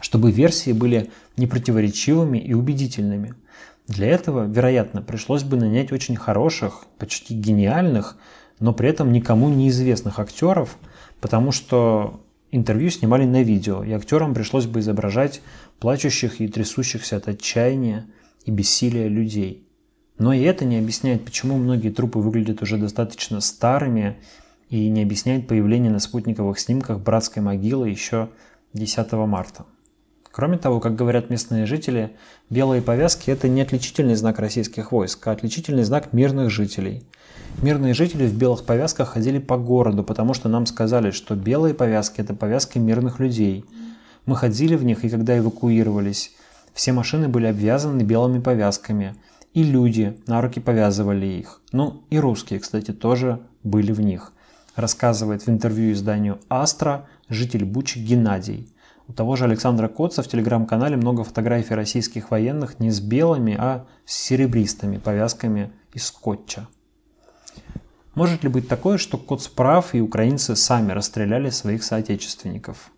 чтобы 0.00 0.32
версии 0.32 0.72
были 0.72 1.10
непротиворечивыми 1.36 2.38
и 2.38 2.52
убедительными. 2.52 3.34
Для 3.86 4.08
этого, 4.08 4.44
вероятно, 4.44 5.02
пришлось 5.02 5.44
бы 5.44 5.56
нанять 5.56 5.92
очень 5.92 6.16
хороших, 6.16 6.84
почти 6.98 7.34
гениальных, 7.34 8.16
но 8.60 8.72
при 8.74 8.90
этом 8.90 9.12
никому 9.12 9.48
неизвестных 9.48 10.18
актеров, 10.18 10.76
потому 11.20 11.52
что 11.52 12.20
интервью 12.50 12.90
снимали 12.90 13.24
на 13.24 13.42
видео, 13.42 13.82
и 13.82 13.92
актерам 13.92 14.34
пришлось 14.34 14.66
бы 14.66 14.80
изображать 14.80 15.40
плачущих 15.78 16.40
и 16.40 16.48
трясущихся 16.48 17.16
от 17.16 17.28
отчаяния 17.28 18.06
и 18.44 18.50
бессилия 18.50 19.08
людей. 19.08 19.66
Но 20.18 20.32
и 20.32 20.40
это 20.42 20.64
не 20.64 20.78
объясняет, 20.78 21.24
почему 21.24 21.56
многие 21.56 21.90
трупы 21.90 22.18
выглядят 22.18 22.62
уже 22.62 22.76
достаточно 22.76 23.40
старыми 23.40 24.16
и 24.68 24.88
не 24.88 25.02
объясняет 25.02 25.46
появление 25.46 25.90
на 25.90 26.00
спутниковых 26.00 26.58
снимках 26.58 27.00
братской 27.00 27.42
могилы 27.42 27.88
еще 27.88 28.28
10 28.74 29.12
марта. 29.12 29.64
Кроме 30.30 30.58
того, 30.58 30.78
как 30.78 30.94
говорят 30.94 31.30
местные 31.30 31.66
жители, 31.66 32.16
белые 32.48 32.80
повязки– 32.80 33.30
это 33.32 33.48
не 33.48 33.60
отличительный 33.60 34.14
знак 34.14 34.38
российских 34.38 34.92
войск, 34.92 35.26
а 35.26 35.32
отличительный 35.32 35.82
знак 35.82 36.12
мирных 36.12 36.50
жителей. 36.50 37.04
Мирные 37.60 37.92
жители 37.92 38.26
в 38.26 38.36
белых 38.36 38.64
повязках 38.64 39.08
ходили 39.08 39.38
по 39.38 39.56
городу, 39.56 40.04
потому 40.04 40.34
что 40.34 40.48
нам 40.48 40.66
сказали, 40.66 41.10
что 41.10 41.34
белые 41.34 41.74
повязки– 41.74 42.20
это 42.22 42.34
повязки 42.34 42.78
мирных 42.78 43.18
людей. 43.18 43.64
Мы 44.26 44.36
ходили 44.36 44.76
в 44.76 44.84
них, 44.84 45.04
и 45.04 45.08
когда 45.08 45.36
эвакуировались, 45.36 46.32
все 46.78 46.92
машины 46.92 47.26
были 47.26 47.46
обвязаны 47.46 48.02
белыми 48.02 48.38
повязками, 48.38 49.16
и 49.52 49.64
люди 49.64 50.16
на 50.28 50.40
руки 50.40 50.60
повязывали 50.60 51.26
их. 51.26 51.60
Ну 51.72 52.04
и 52.08 52.20
русские, 52.20 52.60
кстати, 52.60 52.92
тоже 52.92 53.40
были 53.64 53.90
в 53.90 54.00
них. 54.00 54.32
Рассказывает 54.76 55.44
в 55.44 55.50
интервью 55.50 55.92
изданию 55.92 56.38
«Астра» 56.48 57.08
житель 57.28 57.64
Бучи 57.64 57.98
Геннадий. 57.98 58.72
У 59.08 59.12
того 59.12 59.34
же 59.34 59.46
Александра 59.46 59.88
Коца 59.88 60.22
в 60.22 60.28
телеграм-канале 60.28 60.96
много 60.96 61.24
фотографий 61.24 61.74
российских 61.74 62.30
военных 62.30 62.78
не 62.78 62.92
с 62.92 63.00
белыми, 63.00 63.56
а 63.58 63.84
с 64.06 64.14
серебристыми 64.14 64.98
повязками 64.98 65.72
из 65.92 66.06
скотча. 66.06 66.68
Может 68.14 68.44
ли 68.44 68.48
быть 68.48 68.68
такое, 68.68 68.98
что 68.98 69.18
Коц 69.18 69.48
прав 69.48 69.96
и 69.96 70.00
украинцы 70.00 70.54
сами 70.54 70.92
расстреляли 70.92 71.50
своих 71.50 71.82
соотечественников? 71.82 72.92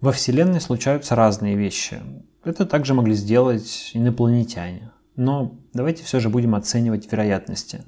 Во 0.00 0.12
Вселенной 0.12 0.62
случаются 0.62 1.14
разные 1.14 1.56
вещи. 1.56 2.00
Это 2.42 2.64
также 2.64 2.94
могли 2.94 3.14
сделать 3.14 3.90
инопланетяне. 3.92 4.90
Но 5.16 5.54
давайте 5.74 6.04
все 6.04 6.20
же 6.20 6.30
будем 6.30 6.54
оценивать 6.54 7.10
вероятности. 7.10 7.84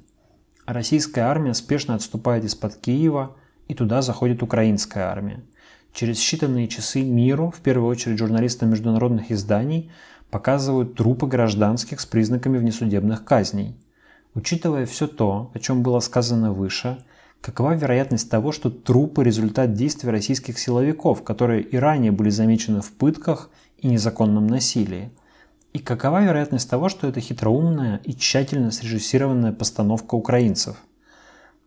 Российская 0.65 1.21
армия 1.21 1.53
спешно 1.55 1.95
отступает 1.95 2.43
из-под 2.43 2.75
Киева, 2.75 3.35
и 3.67 3.73
туда 3.73 4.01
заходит 4.01 4.43
украинская 4.43 5.05
армия. 5.05 5.43
Через 5.93 6.19
считанные 6.19 6.67
часы 6.67 7.01
миру, 7.01 7.51
в 7.55 7.61
первую 7.61 7.89
очередь 7.89 8.19
журналистам 8.19 8.69
международных 8.69 9.31
изданий, 9.31 9.91
показывают 10.29 10.95
трупы 10.95 11.27
гражданских 11.27 11.99
с 11.99 12.05
признаками 12.05 12.57
внесудебных 12.57 13.23
казней. 13.23 13.75
Учитывая 14.35 14.85
все 14.85 15.07
то, 15.07 15.51
о 15.53 15.59
чем 15.59 15.81
было 15.81 15.99
сказано 15.99 16.51
выше, 16.51 17.03
Какова 17.43 17.75
вероятность 17.75 18.31
того, 18.31 18.53
что 18.53 18.69
трупы– 18.69 19.21
результат 19.25 19.73
действий 19.73 20.09
российских 20.09 20.57
силовиков, 20.57 21.25
которые 21.25 21.61
и 21.61 21.75
ранее 21.75 22.13
были 22.13 22.29
замечены 22.29 22.79
в 22.79 22.93
пытках 22.93 23.49
и 23.83 23.87
незаконном 23.87 24.47
насилии? 24.47 25.11
И 25.73 25.79
какова 25.79 26.23
вероятность 26.23 26.69
того, 26.69 26.89
что 26.89 27.07
это 27.07 27.19
хитроумная 27.19 28.01
и 28.03 28.15
тщательно 28.15 28.71
срежиссированная 28.71 29.51
постановка 29.51 30.15
украинцев? 30.15 30.77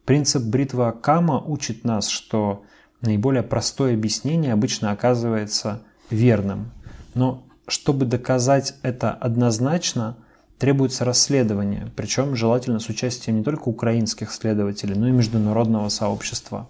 Принцип 0.04 0.42
бритва 0.42 0.90
Кама 0.90 1.38
учит 1.38 1.84
нас, 1.84 2.08
что 2.08 2.64
наиболее 3.00 3.42
простое 3.44 3.94
объяснение 3.94 4.52
обычно 4.52 4.90
оказывается 4.90 5.82
верным. 6.10 6.72
Но 7.14 7.44
чтобы 7.68 8.06
доказать 8.06 8.74
это 8.82 9.12
однозначно– 9.12 10.16
Требуется 10.58 11.04
расследование, 11.04 11.92
причем 11.96 12.34
желательно 12.34 12.78
с 12.78 12.88
участием 12.88 13.36
не 13.36 13.44
только 13.44 13.68
украинских 13.68 14.32
следователей, 14.32 14.94
но 14.94 15.08
и 15.08 15.12
международного 15.12 15.90
сообщества. 15.90 16.66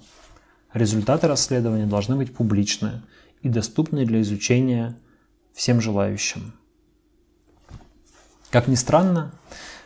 Результаты 0.73 1.29
расследования 1.29 1.87
должны 1.87 2.17
быть 2.17 2.35
публичны 2.35 3.03
и 3.43 3.49
доступны 3.49 4.05
для 4.05 4.23
изучения 4.23 4.97
всем 5.57 5.81
желающим. 5.81 6.53
Как 8.51 8.69
ни 8.69 8.75
странно, 8.75 9.33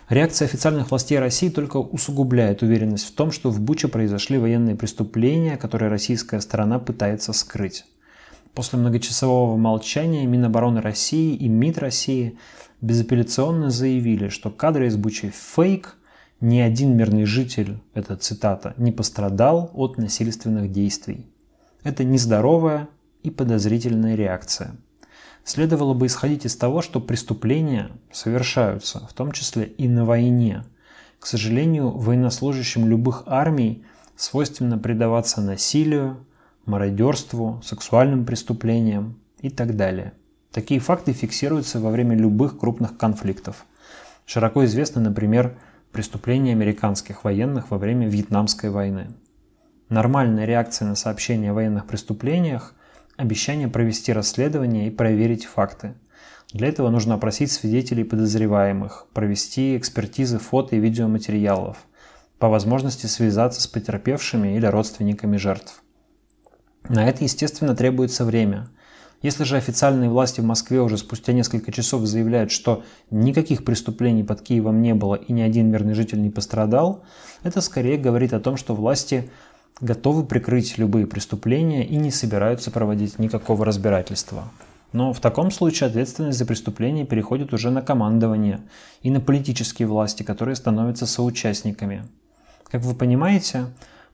реакция 0.09 0.47
официальных 0.47 0.91
властей 0.91 1.19
России 1.19 1.49
только 1.49 1.79
усугубляет 1.79 2.63
уверенность 2.63 3.07
в 3.07 3.15
том, 3.15 3.31
что 3.31 3.51
в 3.51 3.61
Буче 3.61 3.87
произошли 3.87 4.37
военные 4.37 4.75
преступления, 4.75 5.57
которые 5.57 5.89
российская 5.89 6.41
сторона 6.41 6.81
пытается 6.81 7.33
скрыть. 7.33 7.87
После 8.53 8.81
многочасового 8.81 9.57
молчания 9.57 10.27
Минобороны 10.27 10.81
России 10.81 11.37
и 11.37 11.49
МИД 11.49 11.79
России 11.79 12.39
безапелляционно 12.81 13.71
заявили, 13.71 14.29
что 14.29 14.51
кадры 14.51 14.89
из 14.89 14.97
Бучи 14.97 15.31
фейк, 15.31 15.97
ни 16.41 16.59
один 16.59 16.97
мирный 16.97 17.27
житель, 17.27 17.79
это 17.95 18.17
цитата, 18.17 18.75
не 18.77 18.91
пострадал 18.91 19.71
от 19.75 19.99
насильственных 19.99 20.73
действий. 20.73 21.27
Это 21.85 22.03
нездоровая 22.03 22.89
и 23.23 23.31
подозрительная 23.31 24.17
реакция. 24.17 24.77
Следовало 25.45 25.95
бы 25.95 26.07
исходить 26.07 26.45
из 26.45 26.57
того, 26.57 26.83
что 26.83 27.01
преступления 27.01 27.91
совершаются, 28.13 29.07
в 29.09 29.13
том 29.13 29.33
числе 29.33 29.65
и 29.65 29.89
на 29.89 30.05
войне. 30.05 30.65
К 31.19 31.27
сожалению, 31.27 31.91
военнослужащим 31.91 32.87
любых 32.87 33.25
армий 33.27 33.85
свойственно 34.17 34.79
предаваться 34.79 35.41
насилию, 35.41 36.25
мародерству, 36.67 37.61
сексуальным 37.65 38.25
преступлениям 38.25 39.19
и 39.41 39.51
так 39.51 39.77
далее. 39.77 40.13
Такие 40.53 40.81
факты 40.81 41.13
фиксируются 41.13 41.81
во 41.81 41.91
время 41.91 42.17
любых 42.17 42.59
крупных 42.59 42.97
конфликтов. 42.97 43.65
Широко 44.27 44.65
известны, 44.65 45.01
например, 45.01 45.57
преступления 45.91 46.53
американских 46.53 47.25
военных 47.25 47.71
во 47.71 47.79
время 47.79 48.09
Вьетнамской 48.09 48.71
войны. 48.71 49.09
Нормальная 49.89 50.45
реакция 50.45 50.87
на 50.87 50.95
сообщения 50.97 51.51
о 51.51 51.55
военных 51.55 51.87
преступлениях– 51.87 52.75
обещание 53.21 53.69
провести 53.69 54.13
расследование 54.13 54.89
и 54.89 54.91
проверить 54.91 55.45
факты. 55.45 55.95
Для 56.53 56.69
этого 56.69 56.89
нужно 56.89 57.15
опросить 57.15 57.53
свидетелей 57.53 58.03
подозреваемых, 58.03 59.07
провести 59.13 59.77
экспертизы 59.77 60.39
фото 60.39 60.75
и 60.75 60.81
видеоматериалов, 60.81 61.77
по 62.39 62.49
возможности 62.49 63.07
связаться 63.07 63.61
с 63.61 63.67
потерпевшими 63.67 64.57
или 64.57 64.67
родственниками 64.67 65.37
жертв. 65.37 65.83
На 66.89 67.09
это, 67.09 67.23
естественно, 67.23 67.77
требуется 67.77 68.25
время– 68.25 68.71
если 69.23 69.45
же 69.45 69.59
официальные 69.59 70.09
власти 70.09 70.41
в 70.41 70.45
Москве 70.45 70.81
уже 70.81 70.97
спустя 70.97 71.35
несколько 71.35 71.73
часов 71.73 72.07
заявляют, 72.07 72.51
что 72.51 72.85
никаких 73.11 73.65
преступлений 73.65 74.25
под 74.25 74.41
Киевом 74.41 74.81
не 74.81 74.95
было 74.95 75.15
и 75.15 75.33
ни 75.33 75.43
один 75.43 75.71
мирный 75.71 75.93
житель 75.93 76.23
не 76.23 76.31
пострадал, 76.31 77.05
это 77.43 77.61
скорее 77.61 77.99
говорит 77.99 78.33
о 78.33 78.41
том, 78.41 78.57
что 78.57 78.75
власти 78.75 79.31
готовы 79.81 80.25
прикрыть 80.25 80.79
любые 80.79 81.07
преступления 81.07 81.87
и 81.87 81.97
не 81.97 82.11
собираются 82.11 82.71
проводить 82.71 83.19
никакого 83.19 83.65
разбирательства. 83.65 84.51
Но 84.93 85.13
в 85.13 85.21
таком 85.21 85.51
случае 85.51 85.89
ответственность 85.89 86.39
за 86.39 86.47
преступление 86.47 87.07
переходит 87.07 87.53
уже 87.53 87.71
на 87.71 87.81
командование 87.81 88.61
и 89.03 89.11
на 89.11 89.21
политические 89.21 89.87
власти, 89.87 90.23
которые 90.23 90.57
становятся 90.57 91.07
соучастниками. 91.07 92.05
Как 92.71 92.83
вы 92.83 92.95
понимаете, 92.95 93.67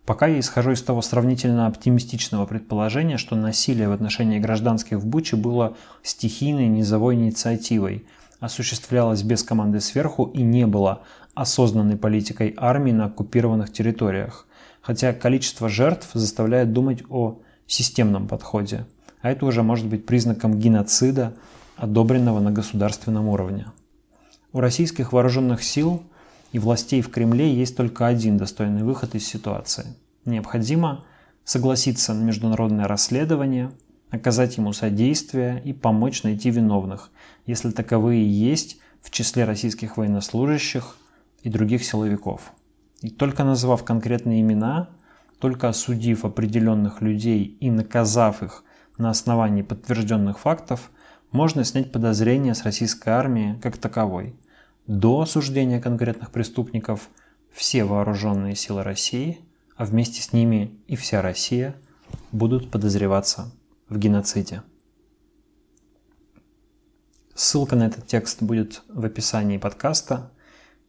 Пока 0.07 0.29
я 0.29 0.39
исхожу 0.39 0.71
из 0.71 0.83
того 0.83 1.03
сравнительно 1.03 1.67
оптимистичного 1.67 2.47
предположения, 2.47 3.19
что 3.19 3.35
насилие 3.35 3.89
в 3.89 3.93
отношении 3.93 4.39
гражданских 4.39 4.99
в 4.99 5.07
Буче 5.07 5.35
было 5.35 5.77
стихийной 6.05 6.69
низовой 6.69 7.17
инициативой, 7.17 8.07
осуществлялось 8.39 9.25
без 9.25 9.43
команды 9.43 9.81
сверху 9.81 10.31
и 10.33 10.43
не 10.43 10.65
было 10.65 11.03
осознанной 11.35 11.97
политикой 11.97 12.55
армии 12.57 12.93
на 12.93 13.07
оккупированных 13.07 13.73
территориях. 13.73 14.47
Хотя 14.87 15.13
количество 15.13 15.69
жертв 15.69 16.11
заставляет 16.15 16.73
думать 16.73 17.03
о 17.11 17.41
системном 17.67 18.29
подходе, 18.29 18.87
а 19.21 19.31
это 19.31 19.45
уже 19.45 19.63
может 19.63 19.87
быть 19.87 20.07
признаком 20.07 20.59
геноцида, 20.59 21.35
одобренного 21.77 22.41
на 22.41 22.53
государственном 22.53 23.29
уровне. 23.29 23.67
У 24.53 24.61
российских 24.61 25.13
вооруженных 25.13 25.63
сил– 25.63 26.03
и 26.53 26.59
властей 26.59 27.03
в 27.03 27.11
Кремле 27.11 27.55
есть 27.55 27.77
только 27.77 28.07
один 28.07 28.39
достойный 28.39 28.83
выход 28.83 29.15
из 29.15 29.27
ситуации. 29.27 29.95
Необходимо 30.25 31.05
согласиться 31.45 32.15
на 32.15 32.23
международное 32.23 32.89
расследование, 32.89 33.73
оказать 34.11 34.57
ему 34.57 34.73
содействие 34.73 35.61
и 35.63 35.75
помочь 35.75 36.23
найти 36.23 36.51
виновных, 36.51 37.11
если 37.45 37.71
таковые 37.71 38.27
есть 38.27 38.79
в 39.03 39.11
числе 39.11 39.45
российских 39.45 39.99
военнослужащих 39.99 40.97
и 41.43 41.51
других 41.51 41.85
силовиков. 41.85 42.53
И 43.01 43.11
только 43.11 43.45
назвав 43.45 43.85
конкретные 43.85 44.41
имена, 44.41 44.89
только 45.39 45.69
осудив 45.69 46.25
определенных 46.25 47.03
людей 47.03 47.45
и 47.61 47.71
наказав 47.71 48.43
их 48.43 48.65
на 48.99 49.11
основании 49.11 49.63
подтвержденных 49.63 50.39
фактов, 50.39 50.91
можно 51.31 51.65
снять 51.65 51.93
подозрения 51.93 52.55
с 52.55 52.65
российской 52.65 53.11
армии 53.11 53.59
как 53.63 53.77
таковой. 53.77 54.39
До 54.87 55.21
осуждения 55.21 55.81
конкретных 55.81 56.31
преступников 56.31 57.11
все 57.53 57.85
вооруженные 57.85 58.55
силы 58.55 58.83
России, 58.83 59.41
а 59.77 59.85
вместе 59.85 60.23
с 60.23 60.33
ними 60.33 60.79
и 60.87 60.97
вся 60.97 61.21
Россия, 61.21 61.75
будут 62.33 62.71
подозреваться 62.71 63.53
в 63.89 63.99
геноциде. 63.99 64.63
Ссылка 67.35 67.77
на 67.77 67.87
этот 67.87 68.07
текст 68.07 68.43
будет 68.43 68.83
в 68.89 69.05
описании 69.05 69.59
подкаста. 69.59 70.31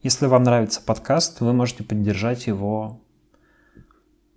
Если 0.04 0.28
вам 0.28 0.44
нравится 0.44 0.80
подкаст, 0.80 1.42
вы 1.42 1.54
можете 1.54 1.84
поддержать 1.84 2.46
его 2.46 3.00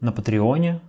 на 0.01 0.11
Патреоне 0.11 0.81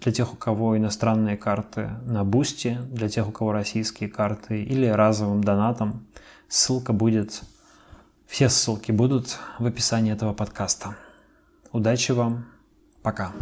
для 0.00 0.12
тех, 0.12 0.32
у 0.32 0.36
кого 0.36 0.76
иностранные 0.76 1.36
карты, 1.36 1.90
на 2.04 2.24
Boosty 2.24 2.78
для 2.90 3.08
тех, 3.08 3.28
у 3.28 3.30
кого 3.30 3.52
российские 3.52 4.08
карты 4.08 4.64
или 4.64 4.86
разовым 4.86 5.44
донатом. 5.44 6.06
Ссылка 6.48 6.92
будет, 6.92 7.42
все 8.26 8.48
ссылки 8.48 8.90
будут 8.90 9.38
в 9.60 9.66
описании 9.66 10.12
этого 10.12 10.32
подкаста. 10.32 10.96
Удачи 11.70 12.10
вам, 12.10 12.46
пока. 13.02 13.32